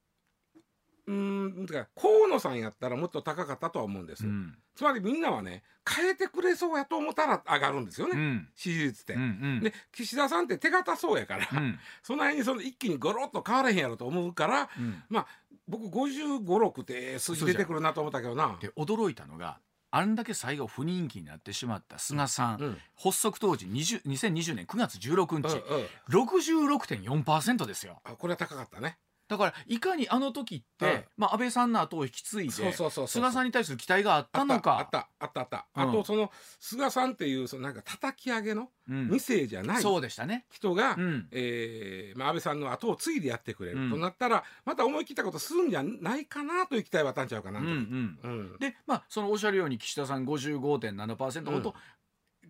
[1.09, 4.55] うーんてか河野さんやったらもっと高かったとは思うんです、うん。
[4.77, 8.49] つまりみんなはね変えてくれそうやと思ったら上がるんですよね、うん。
[8.55, 9.14] 支持率って。
[9.14, 9.61] うんうん。
[9.61, 11.79] で岸田さんって手堅そうやから、うん。
[12.05, 15.03] その辺にその一気にゴロッと変われへんやろと思うからうん。
[15.09, 15.27] まあ
[15.66, 18.59] 僕5 5 6って数字出てくるなと思ったけどな。
[18.61, 22.79] で驚いたのがあんだけ最後不人気になってしまった菅さん、うん。
[22.94, 26.25] 発足当時20 2020年9月16うん日、うん。
[26.27, 28.03] 66.4%ですよ。
[28.05, 28.99] あこれは高かったね。
[29.28, 34.78] だからいかにあの時って、うんまあ、安倍さんの後を引き継いでそうそうそうそう菅さんに対する期待があったのか。
[34.78, 39.08] あったあったあったあとその菅さんっていうそのなんか叩き上げのうん。
[39.08, 41.28] 2世じゃないそうでしたね、人が、うん。
[41.30, 43.90] えーまあ、安倍さんの後を継いでやってくれる、うん。
[43.90, 47.66] となったらまた思い切ったことするんじゃないかなという期待はあったんちゃうかなと。
[47.66, 48.18] うんうん。
[48.22, 48.58] うん。
[48.58, 51.74] でまあそのおっしゃるように岸田さん55.7%ほど、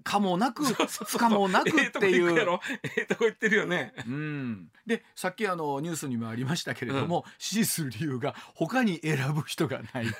[0.04, 2.38] かもなく不可もなくっていう。
[2.38, 3.92] ええとこ行ってるよね。
[4.06, 10.06] うん、でさっきあのニュースにもありましたけれども、支持する理由が他に選ぶ人がない。
[10.08, 10.10] い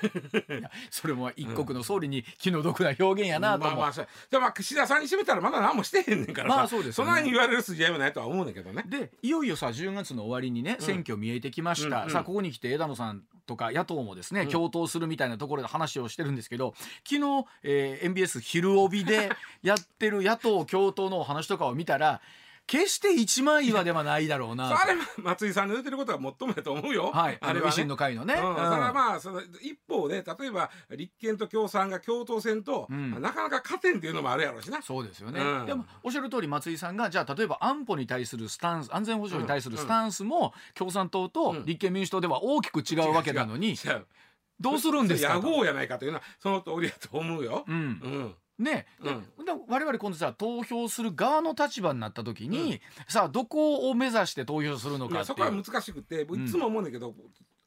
[0.61, 7.11] やそれも一国の総理に気の毒な表現やなと思う、まあまあで岸田さんにしてみたらまだ何もしてへんねんからさ、まあそうですよね。
[7.11, 8.83] そないに言われる筋合いもないとは思うねんけどね。
[8.87, 10.85] でいよいよさ10月の終わりにね、うん。
[10.85, 12.11] 選挙見えてきました、うんうん。
[12.11, 14.47] さあここに来て枝野さんとか野党もですね、うん。
[14.47, 19.29] 共闘するみたいなところで話をしてるんですけど昨日、えー MBS 昼帯で
[19.63, 22.21] やってる野党共闘のお話とかを見たら
[22.69, 24.79] 決して一枚岩ではないだろうなと。
[24.79, 27.09] あれは松井さんの言ってることが最もやと思うよ。
[27.11, 28.35] はい、あれは、ね、維新の会のね。
[28.35, 28.55] うん、うん。
[28.57, 33.09] それはまあその一方で例えば立憲と共産が共闘戦と、うん。
[33.09, 34.83] まあなかなか勝てんっていうのもあるやろうしな。
[34.83, 35.65] そうですよね、うん。
[35.65, 41.65] でもおっしゃる通り松井さんがじゃあ例えば安保に対するスタンス安全保障に対するスタンスも共産党とうん。
[41.65, 43.75] 立憲民主党では大きく違うわけなのに
[44.59, 47.63] どうするんですか野と合やないかというのはその通りやと思うよ。
[47.67, 49.45] う、うんんね、うん。
[49.45, 57.15] で我々今度さ投票する側の立場になった時に、さあどこを目指して投票するのまあ、かそこは難しくて僕いつも思うんだけど、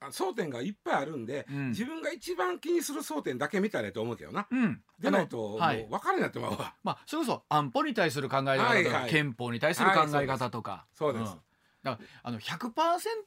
[0.01, 1.69] あ争点がいっぱいあるんで、うん。
[1.71, 4.47] 自分が一番気にする争点だけ見たらいいと思うけどな。
[4.51, 5.87] うん、でないともうはい。
[5.89, 6.75] 分かるようになってまうわ。
[6.83, 9.11] まあ、それこそ安保に対する考え方とか、はいはい。
[9.11, 11.33] 憲法に対する考え方とか、そうです。
[11.33, 11.39] ん。
[11.83, 12.71] だからあの100%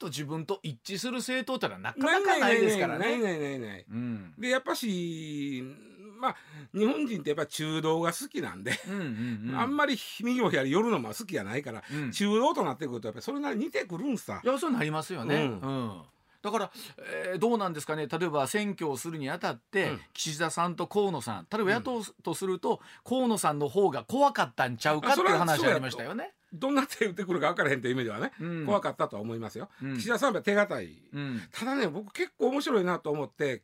[0.04, 3.04] 自分と一致する政党ってのはなかなかないですからね。
[3.04, 3.84] ないないないない。
[3.88, 4.34] うん。
[4.38, 5.62] でやっぱし
[6.16, 6.36] まあ
[6.74, 12.10] 日本人ってやっぱ中道が好きなんで、うんうんうん、あんまり右も左夜のも好きじゃないから、うん。
[12.10, 14.40] 中道となってくるとやっぱりそれなりに似てくるんさ。
[14.42, 14.46] い。
[14.46, 15.36] やそうなりますよね。
[15.36, 15.86] ううん。
[15.88, 16.02] ん
[16.42, 18.06] だから、えーどうなんですかね。
[18.06, 20.00] 例えば選挙をするにあたって、うん。
[20.12, 21.46] 岸田さんと河野さん。
[21.50, 26.34] 例えば野党とすると、河野さんの方が怖かったんちゃうかっていう話あそうやりましたよね。
[26.52, 28.66] どんな手打ってくるか分からへんという意味ではね、うん。
[28.66, 29.68] 怖かったとは思いますよ。
[29.82, 29.96] うん。
[29.96, 31.02] 岸田さんは手堅い。
[31.12, 31.42] うん。
[31.52, 33.62] ただね僕結構面白いなと思って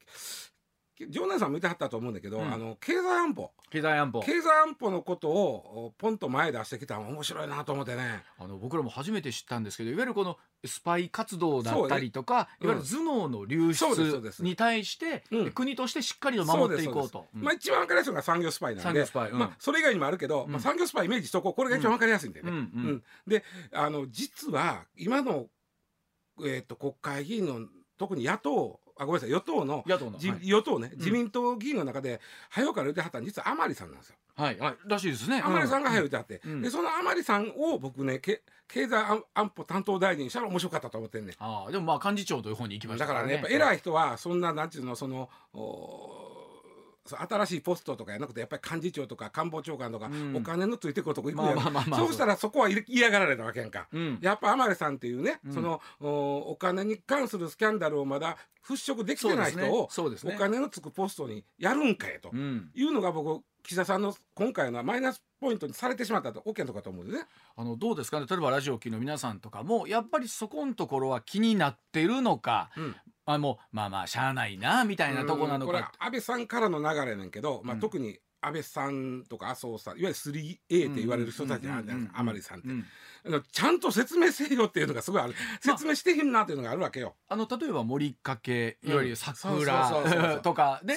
[1.11, 2.53] 常念さんも見てはったと思うんだけど、うん。
[2.53, 3.51] あの経済安保。
[3.71, 4.21] 経済安保。
[4.21, 8.23] 経済安保のことをおポンと前出してきたの面白いなと思ってね。
[8.39, 15.53] あの僕らも初めて知ったんですけどいわゆるこのスパイ活動だったりとか、そうねいわゆる頭脳の流出に対して、うん。
[15.53, 17.27] 国としてしっかりと守っていこうと。
[17.33, 19.07] まあ一番分かりやすいのが産業スパイなんで。
[19.33, 20.53] まあ、それ以外にもあるけど、うん。
[20.53, 22.51] まあ、産業スパイイメージしとこうこれが一番分かりやすいんでね。
[22.51, 22.63] うんうん。
[22.63, 23.03] うん。
[23.27, 25.47] であの実は今の、
[26.45, 27.61] えー、と国会議員の
[27.99, 29.31] 特に野党あごめんなさい。
[29.31, 30.49] 与党の野党の、じはい。
[30.49, 30.99] 与党ね、ん。
[30.99, 34.17] 自民党議員の中で早うから言ってはったの実は甘利さんなんですよ。
[34.35, 34.59] はい。
[34.59, 35.41] はい、らしいですね。
[35.41, 36.63] 甘利さんが早いうう言ってはって、うん。
[36.63, 41.35] でその甘利さんを僕ねけ経済安安保担当大臣にしたら面白かったと思ってんねん。
[41.39, 46.12] ああでもまあ幹事長という方に行きましただからねやっぱ偉い人はそんななんていうのそのお
[47.05, 50.37] 新しいポストとかやなくてやっぱり幹事長とか官房長官とか、うん。
[50.37, 52.01] お金のついてくるとこ行くやん、まあまあまあまあ。
[52.01, 53.89] そうしたらそこは嫌がられたわけやんか。
[53.93, 54.19] うん。
[54.21, 55.53] やっぱ甘利さんっていうね、うん。
[55.53, 67.25] そのおお金に関するスキャンダルをまだ払拭できてない人を、お金のつくポストにやるんかいと、うん、いうのが僕岸田さんの今回のマイナスポイントにされてしまったと OK のとこだと思うんでね。
[67.57, 68.27] あのどうですかね。
[68.29, 75.93] 例えばラジオ機の皆さんとかもやっぱりそこのところは気になってるのか、うんあもうまあまあしゃあないなみたいなとこなのうんこれか。
[75.99, 82.69] 安倍さんからの流れねんけど、まあ、うん特に安倍さんとか麻生さんいわゆる 3A って言われる人たちあるじゃないですか甘利さんって、
[83.53, 85.35] ちゃんと説明せよっていうのがすごいある。
[85.61, 87.15] 説明してへんなっていうのがあるわけよ。
[87.29, 90.97] あの例えば森かけいわゆる桜うとかで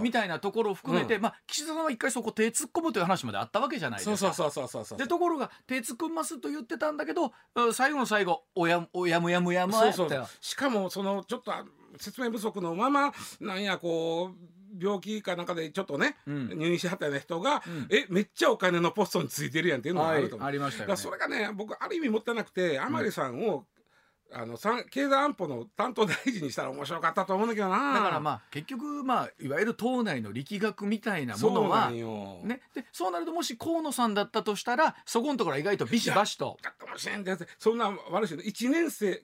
[0.00, 4.16] みたいなところを含めて、うまあ岸田さんは一回そこ手突っ込むという話まであったわけじゃないですか。
[4.16, 4.98] そうそうそうそうそうそう。
[4.98, 11.64] でところが手突っ込みますと言ってたんだけどうん最後の最後おやおやむやむやむやそうってそうしかもそのちょっとあ
[11.98, 16.58] 説明不足のままなんやこう病気かなんかでちょっとね、うん。
[16.58, 17.86] 入院しはったような人が、うん。
[17.90, 20.48] えめっちゃお金のポストについてるやんっていうのがあはいると思う。
[20.48, 20.96] ありましたよね。
[20.96, 23.64] それがね僕ある意味もったいなくて甘利さんを、
[24.32, 24.58] あの
[24.90, 27.94] 経済安保の担当大臣にしたら面白かったと思うんだけどな。
[27.94, 36.56] だからまあ結局まあいわゆる党内の力学みたいなものはんよ、ね、でそうなるともし河野さんだったとしたらそこのところは意外とビシバシと。
[36.62, 39.22] だかもしれんでそんな悪いし1年生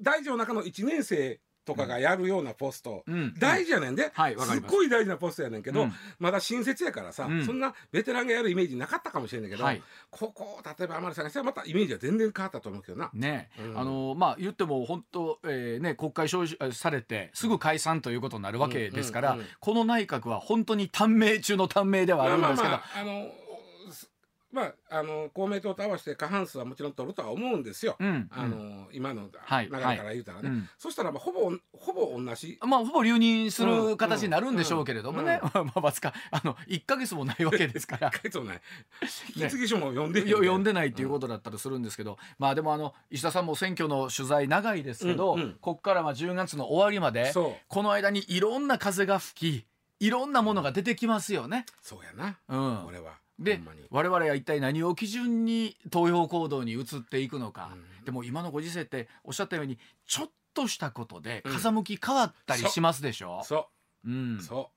[0.00, 3.34] 大臣の中の1年生とかがやるようなポスト、うん。
[3.38, 4.70] 大事やねんで、はいわかります。
[4.70, 5.92] すっごい大事なポストやねんけど、うん。
[6.18, 7.44] まだ新設やからさ、うん。
[7.44, 9.82] そんなベテランがやるイメージなかったかもしれないけど、はい。
[10.10, 13.10] ここを例えば天野さんがしたらまたイメージは全然変わったと思うけどな。
[13.14, 13.78] ね、うん。
[13.78, 19.48] あのまあ言っても本当、えーね国会招集されてすぐ解散ということになるわけですから、うんうんうん。
[19.60, 23.41] この内閣は本当に短命中の短命ではあるんですけど、まあまあまああの
[24.52, 27.96] まああの公明党と合わせて過半数はもちろん取るとは思うんですよ。
[27.98, 28.28] うん。
[28.30, 29.64] あの今の流はい。
[29.64, 30.68] れから言うたらね、うん。
[30.78, 32.58] そしたらまあほぼほぼ同じ。
[32.60, 38.12] まあほぼ留任する形になるんでしょうけれどもね、うまあわずかあの1か月もないわけですから。
[38.12, 38.60] 書いてもない。
[39.34, 45.52] 引き継ぎ書も読んでへんよ読んでないっていうことだったりするんですけど、まあでもあの石田さんも選挙の取材長いですけど、うんうん。
[45.60, 47.32] ここからまあ10月の終わりまで
[47.68, 49.66] この間にいろんな風が吹き
[50.02, 51.64] いろんなものが出てきますよね。
[51.80, 58.04] そうやな、うん、俺はで我々は一体何を基準に投票行動に移っていくのか、うん。
[58.04, 61.52] でも今のご時世っておっしゃったようにちょっとしたことでうん。
[61.52, 63.42] 風向き変わったりしますでしょ？
[63.44, 63.68] そ
[64.04, 64.10] う。
[64.10, 64.12] う。
[64.12, 64.40] ん。
[64.40, 64.70] そ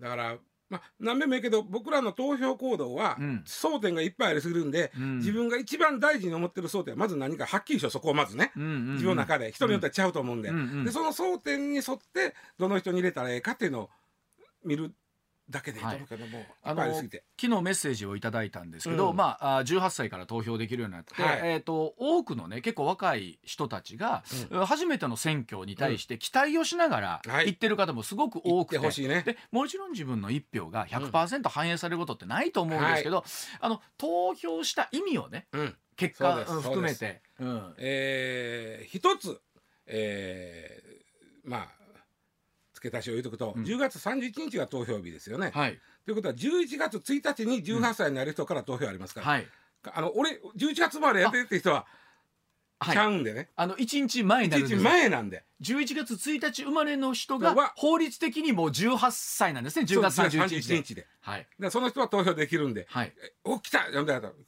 [0.00, 0.02] う。
[0.02, 0.36] だから
[0.68, 3.44] まあ何べんも言うけど僕らの投票行動はうん。
[3.46, 5.18] 争点がいっぱいありすぎるんで、うん。
[5.18, 8.92] 自分が一番大事に思ってる争点はまず何かはっきりしようそこをまずね、うんうんうん。
[8.94, 10.84] 自分の中で人によってはちゃうと思うんで,、うんうん。
[10.84, 13.90] でその争点に沿ってどの人に入れたらええかっていうのを
[14.64, 14.92] 見る
[15.48, 16.44] だけでいいと思うけども。
[17.40, 19.16] 昨日メッセージをいただいたんですけど、うん。
[19.16, 21.40] まああ18歳から投票できるようになって、はい。
[21.44, 24.24] えー、と多くのね結構若い人たちが、
[24.66, 27.46] 初めての選挙に対して期待をしながらはい。
[27.46, 29.22] 行ってる方もすごく多くて、言ってほしいね。
[29.22, 33.24] でもちろん自分の一票が100%反映されることってないと思うんですけど、
[33.60, 35.76] あの投票した意味をねうん。
[35.96, 37.22] 結果含めて。
[37.38, 37.74] うん。
[37.78, 39.40] えー一つ、
[39.86, 40.96] えー
[41.46, 41.75] まあ
[42.76, 43.64] 付け足しを言うとくと、うん。
[43.64, 45.50] 10月31日が投票日ですよね。
[45.54, 45.80] はい。
[46.04, 49.46] ということは11月1日に18歳になる人から投票ありますから、はい。
[49.92, 51.86] あの俺11月までやってるって人は
[52.84, 59.86] ちゃはい、うんでね、あの1日前になるん1日前なんで11月1日生まれの人はが法律的にもう18歳なんですね。
[59.86, 60.74] 10月そう31日で。
[60.74, 61.06] 31日で。
[61.20, 61.46] はい。
[61.58, 62.86] でその人は投票できるんで。
[62.88, 63.12] はい
[63.44, 63.86] 「お来た!」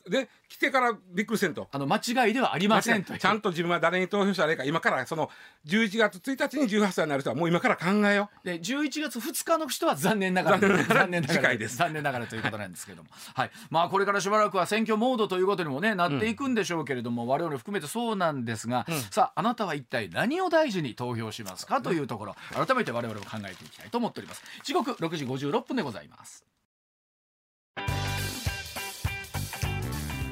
[0.08, 1.68] で来てからびっくりせんと。
[1.70, 4.64] あの間違いではありませんとちゃんと自分は誰に投票したらいいか。
[4.64, 5.30] 今からその
[5.66, 11.38] 11月1日に18歳になる人はもう今から考えよで11月2日の人は残念ながら残念ながら。
[11.38, 11.76] 次回です。
[11.76, 24.42] 残念ながらということなんですけども、はい、まあこれからしばらくは選挙モードということにもねなっていくんでしょうけれども、我々含めてそうなんですが、さああなたは一体何を大事に投票しますかというところ改めて我々も考えていきたいと思っております。
[24.64, 26.44] 時刻6時56分でございます。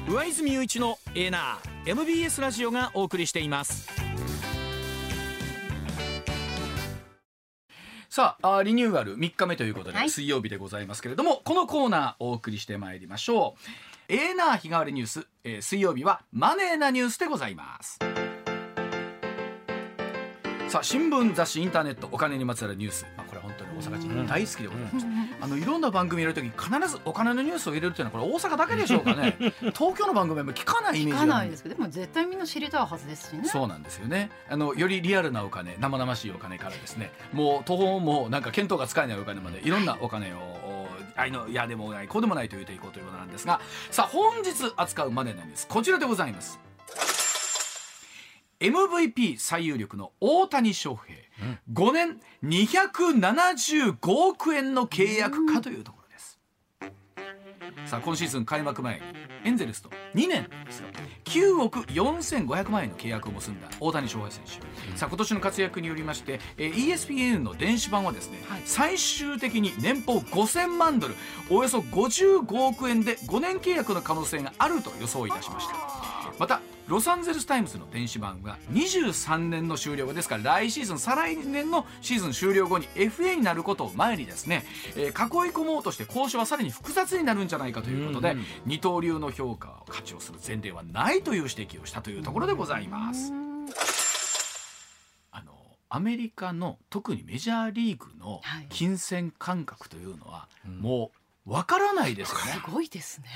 [0.07, 3.87] 上泉雄一のエーナー MBS ラジオがお送りしています。
[8.09, 10.09] さああリニューアル3日目ということで、はい。
[10.09, 13.87] 水曜日でございますけれどもこのコーナーお送りしてまいりましょう。
[14.09, 17.99] エーナー日替わりニュース、えー水曜日はマネーなニュースでございます
[20.67, 29.37] さあ新聞雑誌インターネットお金にまつわるニュース、まあ、これは本当に大阪人大好きでございまして、あのいろんな番組入れるときに必ずお金のニュースを入れるというのはこれ大阪だけでしょうかね。
[29.73, 33.45] 東京の番組は聞かないイメージ聞かないですけどでも絶対みんな知りたいはずですしね。
[33.45, 34.29] そうなんですよね。
[34.49, 37.13] あのよりリアルなお金生々しいお金からですね。
[37.31, 43.61] もう途方もなんか見当が使えないお金までいろんなお金を、おあいのいやでもないこうでもないと言っていこうということなんですが。
[43.89, 46.66] さあ本日扱うマネーなんですこちらでございます
[48.59, 51.15] MVP 最有力の大谷翔平、
[51.71, 56.39] 5年275億円の契約かというところです、
[57.85, 59.01] さあ今シーズン開幕前に
[59.43, 60.87] エンゼルスと2年ですよ。
[61.25, 68.61] 9億4500万円の契約を結んだ大谷翔平選手、さあ今年の活躍によりまして、えー ESPN の電子版はですね、はい。
[68.65, 71.15] 最終的に年俸5000万ドル
[71.51, 75.75] およそ55億円で5年契約の可能性があると予想いたしました。
[76.39, 84.63] またロサンゼルス・タイムズの電子版が23年の終了後ですから来シーズン再来年のシーズン終了後に FA になることを前にですね、
[84.95, 93.33] えー囲い込もうとして交渉はさらに複雑になるんじゃないかということで、うんうん二刀流の評価を価値をする前例はないという指摘をしたというところでございます。
[95.31, 95.53] あの
[95.89, 98.67] アメリカの特にメジャーリーグのはい。
[98.69, 100.79] 金銭感覚というのは、うん。
[100.79, 101.11] も
[101.45, 102.61] うわからないですよね。
[102.65, 102.71] す。
[102.71, 103.27] ごいですね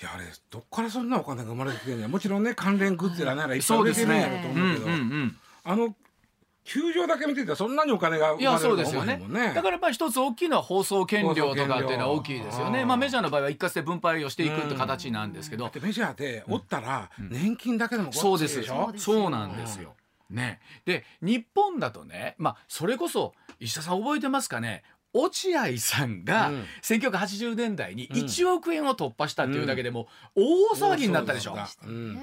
[0.00, 2.10] いやあれどっからそんなお金が生まれてきてんねん。
[2.10, 4.60] もちろんね関連グッズやならいっぱいそうです売れてるんやねろと。
[4.60, 5.36] 思うけど、うんうんうん。
[5.62, 5.96] あの
[6.64, 9.22] 球場だけ見てたらそんなにお金がいや生まれるとそうですよね。
[9.28, 9.52] ね。
[9.54, 12.84] だからまあ一つ大きいのは放送権料とかっていうのは大きいですよね。
[12.84, 15.70] まあメジャーの場合は一括で分配をしていくって形なんですけど。
[15.80, 19.94] メジャーでおったら年金だけでもごっついそうですでしょそうですそうなんですよ。
[20.30, 24.82] ね、で日本だとね、まあ、それこそ石田さん覚えてますかね？
[25.14, 26.64] 落合さんがうん。
[26.82, 28.16] 1980年代にうん。
[28.16, 31.50] 1億円を突破したっていうだけでも大騒ぎになったでしょ。
[31.50, 32.14] そうなん。
[32.16, 32.20] だ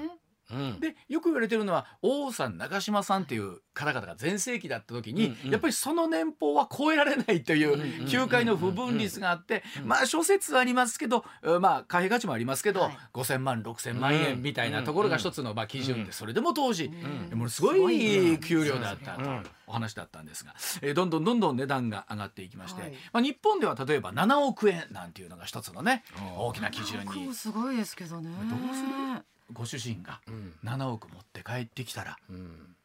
[0.80, 5.50] でよく言われてるのは王さん長嶋さんっていう方々が全盛期だった時に、うんうん。
[5.52, 12.98] やっぱりその年俸は超えられないというんうんうんう球界の不分率があって、うんまあ諸説はありますけど、うんまあ貨幣価値もありますけど、はい。
[13.14, 16.04] 5,000万6,000万円みたいなところが一つのまあ基準うん。
[16.04, 17.36] でそれでも当時、ん。
[17.36, 19.42] ものすごい給料だったとうん。
[19.66, 22.92] お話だったんですが、えーどんどんどんどん値段が上がっていきまして、はい。
[23.12, 26.04] まあ、日本では例えば7億円なんていうのが一つのね
[26.36, 27.32] 大きな基準に。
[27.32, 28.28] すごいですけどね。
[28.50, 29.24] どうする？
[29.52, 30.54] ご主人がうん。
[30.64, 32.76] 7億持って帰ってきたらうん。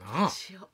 [0.00, 0.30] な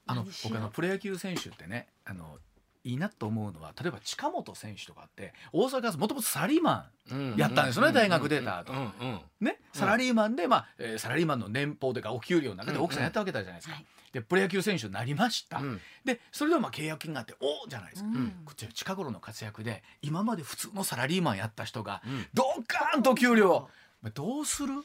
[0.07, 0.15] あ。
[0.15, 2.39] の僕あのプロ野球選手ってねあの
[2.83, 7.35] いいなと思うのは例えば近本選手とかって大阪もともとサラリーマうん。
[7.37, 8.73] やったんですよね大学出た後。
[8.73, 8.79] うん。
[8.79, 8.87] うん。
[9.15, 13.75] ンねサラリーマンで、まあえーサラリーマンの年俸というかお給料の中で奥さんやったわけじゃないですか。
[13.75, 15.59] はいでプロ野球選手になりました。
[15.59, 15.81] うん。
[16.05, 18.09] でそれでもまあ契約金があっておじゃないですか。
[18.09, 18.33] うん。
[18.45, 22.27] こっちの近頃の活躍で今まで普通のサラリーマンやった人がうん。
[22.35, 23.69] ドカーンと給料
[24.03, 24.83] まあどうする？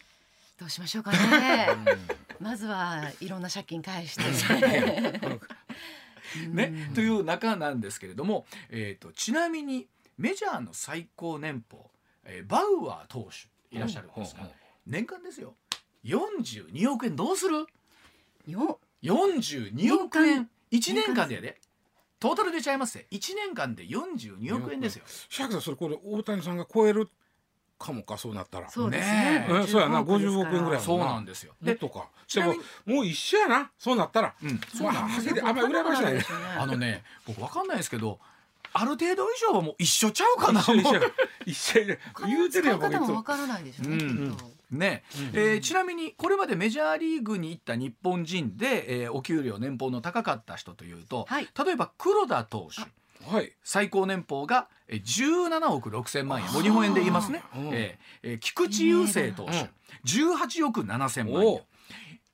[0.57, 1.67] どうしましょうかね。
[2.39, 4.23] まずはいろんな借金返して。
[6.49, 9.87] ね、という中なんですけれども、えー、とちなみに
[10.17, 11.89] メジャーの最高年俸、
[12.23, 14.47] えーバウアー投手いらっしゃるんですが、うん。
[14.47, 14.53] うん
[14.87, 15.55] 年間ですよ。
[16.03, 17.65] 42億円どうする？
[18.47, 18.79] よ。
[19.01, 20.47] 42億円。
[20.71, 21.03] 1年間。
[21.07, 21.59] 年間でやで。
[22.19, 25.03] トータル出ちゃいますね1年間で42億円ですよ。
[25.07, 27.09] シャークさんそれこれ大谷さんが超える
[27.85, 28.69] かもかそうなったら。
[28.69, 29.45] そうですね。
[29.47, 29.67] ねえ。
[29.67, 30.01] そうやな。
[30.01, 31.53] 15 50億円ぐらいそうなんですよ。
[31.61, 32.07] でとか。
[32.33, 32.55] でも
[32.85, 33.71] もう一緒やな。
[33.77, 34.33] そうなったら。
[34.41, 34.59] うん。
[34.81, 36.13] まあはっきりあんまり羨ましない。
[36.15, 36.25] ね。
[36.57, 38.19] あのね僕わかんないですけど
[38.73, 41.01] ある程度以上はもう一緒ちゃうかな一緒一緒。
[41.45, 42.99] 一緒や言うてるよ僕いつ。
[42.99, 44.37] もわからないでしょうね、うん
[44.71, 45.03] ね。
[45.33, 45.39] うん。
[45.39, 51.47] えーちなみにこれまでメジャーリーグに行った日本人で、えーお給料年俸の高かった人というと、はい。
[51.65, 52.81] 例えば黒田投手
[53.27, 53.51] はい。
[53.63, 56.51] 最高年俸がえー17億6千万円。
[56.51, 57.67] もう日本円で言いますね、うん。
[57.73, 59.69] えーえー菊池雄星投手、うん。
[60.05, 61.61] 18億7千万円。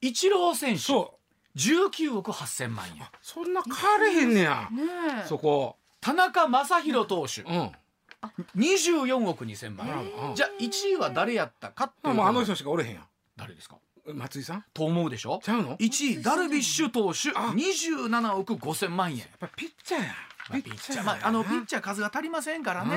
[0.01, 0.79] イチロー選手。
[0.81, 1.19] そ
[1.55, 1.57] う。
[1.57, 3.03] 19億8千万円。
[3.21, 4.67] そんな変われへんねや。
[4.71, 4.83] ね
[5.25, 5.27] え。
[5.27, 5.77] そこ。
[5.99, 7.41] 田中将大投手。
[7.41, 7.71] うん。
[8.55, 13.03] 24億2千万円、うんじゃあ1位は誰やったかっていうともうあの人しかおれへんやん。
[13.35, 13.77] 誰ですか？
[14.05, 14.65] 松井さん？
[14.73, 15.39] と思うでしょ？
[15.43, 15.69] ちゃうの？
[15.69, 17.29] やっ1位ダルビッシュ投手。
[17.35, 17.51] あ。
[17.55, 19.23] 27億5千万円。
[19.39, 20.13] ぱピッチャーやまあ
[20.51, 22.91] ピッチャー、まあ、あのピッチャー数が足りませんからね。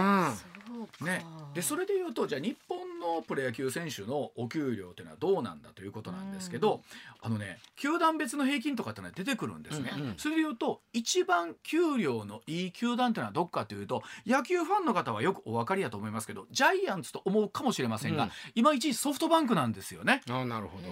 [1.00, 6.82] ね、でそれでいうとじゃあ日本のプロ野球選手のお給料というのはどうなんだということなんですけど、
[7.20, 10.14] あのね球団別の平均とかってのは出てくるんですね、うんうん。
[10.16, 18.30] それでいうと一番給料のいい球団というのはどっかというと野球ファンの方はよくお分かりやと思いますけどジャイアンツと思うかもしれませんが、うん。
[18.54, 20.22] 今1位ソフトバンクなんですよね。
[20.30, 20.84] あなるほど。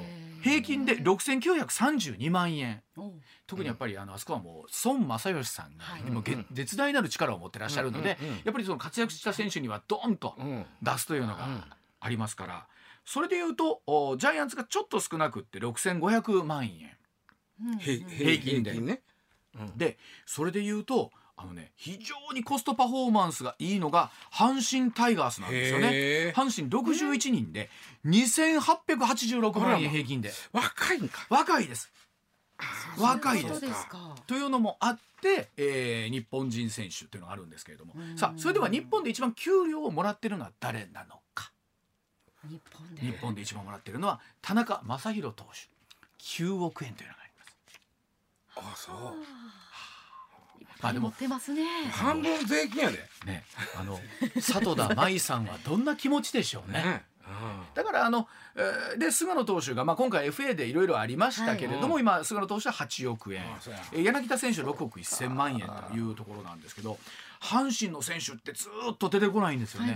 [0.42, 2.82] 平均で6932万円。
[3.46, 6.02] 特にやっぱりあのあそこはもう孫正義さんがはい。
[6.02, 10.66] もう絶大なる力を持ってらっしゃるのでやっぱりその活躍した選手にはドーンとうん。
[10.82, 11.38] 出すというのうん。
[11.38, 12.66] がありますから。
[13.04, 16.90] それでいうとおジャイアンツがちょっと少なくって6500万円。
[17.64, 18.72] うん平平均で。
[18.72, 19.02] 平ね。
[19.58, 19.78] うん。
[19.78, 26.32] でそれでいうとあのね非常にコストパフォーマンスがいいのが阪神タイガースなんですよね。
[26.36, 27.70] 阪神61人で
[28.06, 30.32] 2886万円平均で。
[30.52, 31.26] 若いんか。
[31.30, 31.90] 若いです。
[32.98, 34.14] 若いですか？
[34.26, 37.94] というのもあって、えー日本人選手っていうのがあるんですけれども。
[37.96, 38.18] うん。
[38.18, 41.50] さあそれでは日本で一番給料をもらってるのは誰なのか？
[42.48, 43.02] 日本で。
[43.02, 45.70] 日本で一番もらってるのは田中将大投手。
[46.18, 47.56] 9億円というのがあります。
[48.56, 48.96] あそう。
[50.82, 51.08] まあでも。
[51.08, 51.64] 持ってますね。
[51.90, 52.98] 半分税金やで。
[53.26, 53.44] ね
[53.78, 53.98] あの
[54.40, 56.82] 里田舞さんはどんな気持ちでしょうね。
[56.82, 57.04] ね
[57.74, 63.42] だからあの、えーで菅野投手が、まあ、今回 FA でいろいろありましたけれども、は今菅野投手は8億円。
[63.92, 65.60] 柳田選手6億1000万円
[65.90, 66.98] というところなんですけど
[67.40, 69.94] 阪神の選手ってずーっと出てこないんですよね。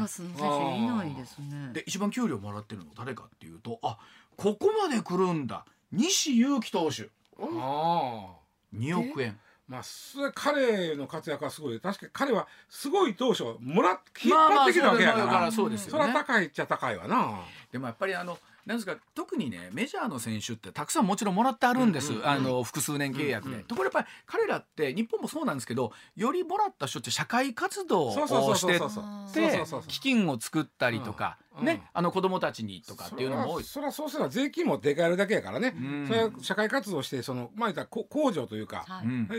[1.14, 1.70] ですね。
[1.72, 3.98] で一番給料もらってるの誰かっていうとあ
[4.36, 5.64] ここまで来るんだ。
[5.92, 7.10] 西勇輝投手。
[7.38, 8.46] ああ。
[8.74, 9.38] 2億円。
[9.68, 11.80] まあそれ彼の活躍はすごい。
[11.80, 15.40] 確かに彼はすごい当初もらっ引っまあまあ張ってきたわけやから。
[15.40, 16.12] らそうですそれは。
[16.12, 17.40] 高いっちゃ高いわな。
[17.72, 33.64] でもやっぱりあのなんですか特にねメジャーの選手ってたくさんもちろんもらってあるんです、あの複数年契約で、ところがやっぱり彼らって日本もそうなんですけどよりもらった人って社会活動をしてそうそうそうあーでそうそうそう基金を作ったりとか、うんねあの子供たちにとかっていうのも多い。
[33.64, 36.06] それはそりゃそうすれば税金も出替えるだけやからね、うん。
[36.06, 38.84] それは社会活動してそのまあ言ったらこ控除というか、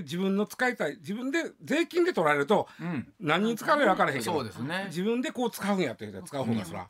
[0.03, 3.07] 自分の使いたい自分で税金で取られるとうん。
[3.20, 4.86] 何に使われるか分からへんけどそうですね。
[4.88, 6.88] 自分でこう使うんやって使う方がそら。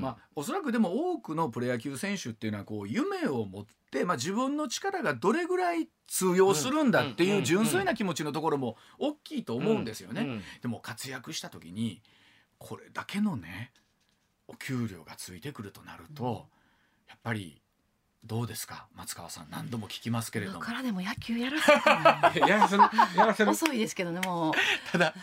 [0.00, 7.30] まあ、おそらくでも多くのプロ野球選手っていうのはこう夢を持って、まあ、自分の力がどれぐらい通用するんだってうん。
[7.30, 10.22] いう純粋な気持ちのところも大きいと思うんですよね。
[10.22, 10.42] うん。
[10.62, 12.02] でも活躍した時に
[12.58, 13.70] これだけのね
[14.48, 16.48] お給料がついてくるとなると、
[17.08, 17.62] やっぱり
[18.26, 18.86] どうですか？
[18.96, 20.58] 松川さん何度も聞きますけれども。
[20.58, 21.72] 今からでも野球やらせ
[22.40, 23.50] るやらせる。
[23.50, 24.54] 遅いですけどねもう。
[24.90, 25.14] ただ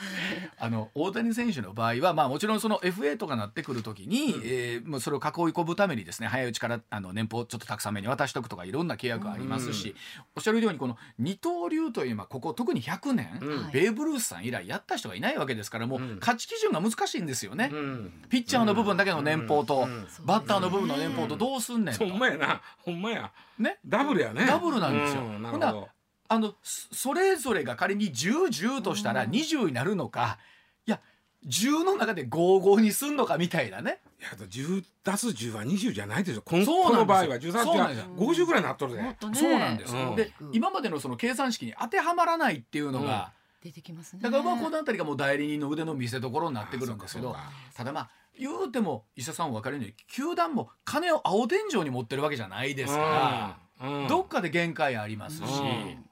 [0.60, 9.95] あの大谷選手の場合は、まあ、もちろんその FA とかなってくる時に、えーもうそれを囲い込むためにですね早いうちからあの年俸ちょっとたくさんめに渡しとくとかいろんな契約がありますし、
[10.36, 13.72] おっしゃるようにこの二刀流という、まあ、ここ特に100年、うん。
[13.72, 16.18] ベーブ・ルースさん以来やった人がいないわけですからもううん。
[16.20, 17.70] 価値基準が難しいんですよね。
[17.72, 18.24] うん。
[18.30, 20.08] ピッチャーの部分だけの年俸と、うん。
[20.26, 22.08] バッターの部分の年俸とどうすんねんと。
[22.08, 22.62] ほんまやな。
[22.80, 23.32] ほんまや。
[23.60, 23.80] ね。
[23.86, 24.46] ダブルやね。
[24.46, 25.22] ダブルなんですよ。
[25.24, 25.89] うんならるほど。
[26.30, 29.30] あのそそれぞれが仮に1010としたらうん。
[29.32, 30.39] 20になるのか
[30.88, 31.00] いや
[31.46, 34.00] 10の中で55にすんのかみたいなね。
[34.20, 37.28] いや10打数10は20じゃないでしょこんそうこのなんですよ。
[37.28, 39.18] 場合は10打数はそうなんです50ぐらいになっとるでね。
[39.34, 40.16] そうなんですよ、うん。
[40.16, 43.34] で今までのその計算式に当てはまらないっていうのが、
[43.64, 44.22] 出てきますね。
[44.22, 47.36] だからまあこの辺りがもう代理人の腕の見せ所になってくるんですけど
[47.74, 48.10] ただまあ
[48.40, 54.02] 言うても医者さんお分かるように球団も金を青天井に持ってるわけじゃないですから、うん。
[54.04, 54.08] うん。
[54.08, 55.42] どっかで限界ありますし、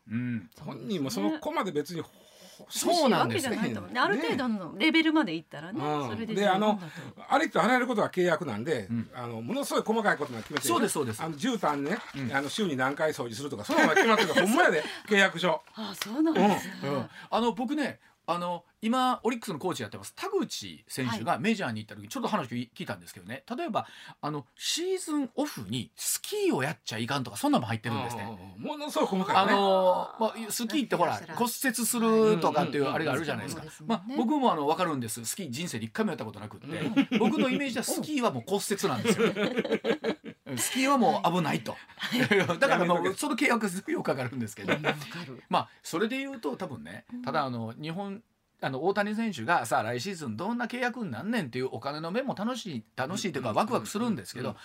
[0.09, 0.15] うん。
[0.15, 0.49] うん。
[0.59, 2.03] 本人もその子まで別に
[2.69, 3.49] そうなんです。
[3.49, 3.57] ね
[3.97, 6.09] ある程度のレベルまでいったらね、うん。
[6.09, 6.79] それでであの
[7.27, 9.09] ありとあらゆることは契約なんで、うん。
[9.15, 10.69] あのものすごい細かいことが決めてる。
[10.69, 11.21] そうですそうです。
[11.23, 12.35] あの絨毯ね、うん。
[12.35, 14.83] あの週に何回掃除するとかそういうのが決まってるからほんまやで。
[15.09, 17.09] 契約書あそうなんですね、うん。
[17.29, 20.13] あの僕ねあの今オリックスのコーチやってます。
[20.15, 23.43] 田口選手がメジャーに行った時にちょっと話聞いたんですけどね。
[23.55, 23.87] 例えば
[24.21, 28.27] あのシーズンオフにスキーをやっちゃいかんとかそんなのも入ってるんですね。
[28.57, 33.63] うんものすごい細かいあねのまあ、スキーってほら骨折するとかっていうあれがあるじゃないですか。
[33.85, 35.23] まあ、僕もあの分かるんです。
[35.25, 36.67] スキー人生で一回もやったことなくって
[37.17, 39.27] 僕のイメージはスキーはもう骨折なんですよ
[40.57, 41.75] スキーはもう危ないと。
[42.59, 44.73] だからもうその契約すぐよくかかるんですけど。
[45.49, 48.21] まあそれで言うと多分ねただあの日本
[48.61, 54.55] あの大谷選手がさあ来シーズンどんな契約になんねんっていうお金の面も楽しい楽しいというかワクワクするんですけど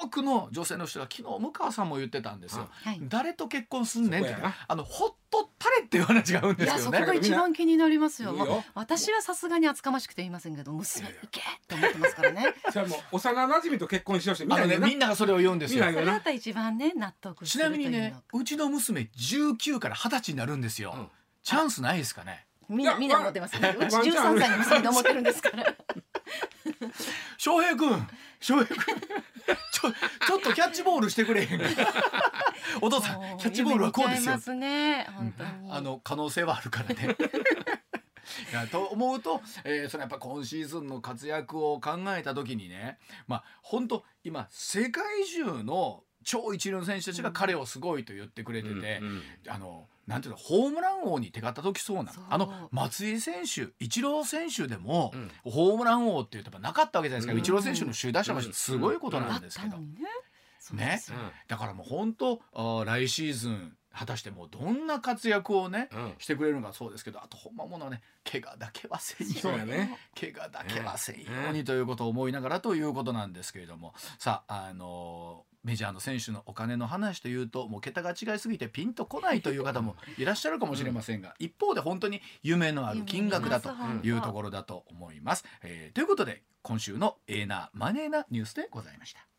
[0.00, 2.68] 多くの女性の人が昨日向川さんも言ってたんですよ。
[2.70, 3.00] はい。
[3.02, 4.34] 誰と結婚すんねんって。
[4.66, 6.78] あのほっとったれっていう話があるんでいすよね。
[6.78, 8.32] やそこが一番気になりますよ。
[8.32, 8.46] いいよ。
[8.46, 12.54] もう私はさすがに厚かましくて言いませんけど娘行けって思ってますからね。
[12.70, 14.86] それはもう幼馴染と結婚しようしてみんあのねなね。
[14.86, 15.84] みんながそれを言うんですよ。
[15.84, 20.94] それだったら一番ね納得すちなみにねうちの娘19から20歳になるんですよ。
[20.96, 21.08] うん。
[21.42, 22.46] チャンスないですかね。
[22.68, 23.76] みんなみんな思ってますね。
[23.78, 25.74] うち13ワンチャン歳の娘で思ってるんですから。
[27.38, 28.08] 翔平くん
[28.40, 29.92] 翔平くんちょ
[30.26, 31.60] ちょっとキャッチボールしてくれへん
[32.80, 34.54] お父さんキャッチボールはこうですよ。
[34.54, 35.06] ね。
[35.14, 35.50] 本当に。
[35.70, 37.16] あの可能性はあるからね。
[38.50, 49.22] いやと思うと、えーそのやっぱ今シーズンの活躍を考えた時にねまあ本当今世界中の超一流の選手たちが彼をすごいと言ってくれてて、うんうん。
[49.48, 55.30] あのなんていうのホームラン王に手形時そうなあの松井選手イチロー選手でも、うん。
[55.50, 57.38] ホームラン王っていうとやっぱなかったわけじゃないですか、うん。
[57.38, 59.84] イチロー選手の首位打者もすごいことなんですけど、ね。
[60.58, 61.18] そうですよ。
[61.48, 66.14] だからもう本当あー来シーズン果たしてもうどんな活躍をね、うん。
[66.18, 69.70] してくれるのかそうですけどあとほんまものはね怪我だけはせんように。
[69.70, 69.98] ね。
[70.18, 73.94] 怪我だけはせんようにということを思いながらということなんですけれども。
[74.18, 83.70] さあ、あのーメジャーの選手のお金の話というともう桁が違いすぎてピンとこないという方もいらっしゃるかもしれませんが、一方で本当に夢のある金額だと
[84.02, 85.44] いうところだと思います。
[85.62, 89.33] えーということで今週のエーナーマネーなニュースでございました。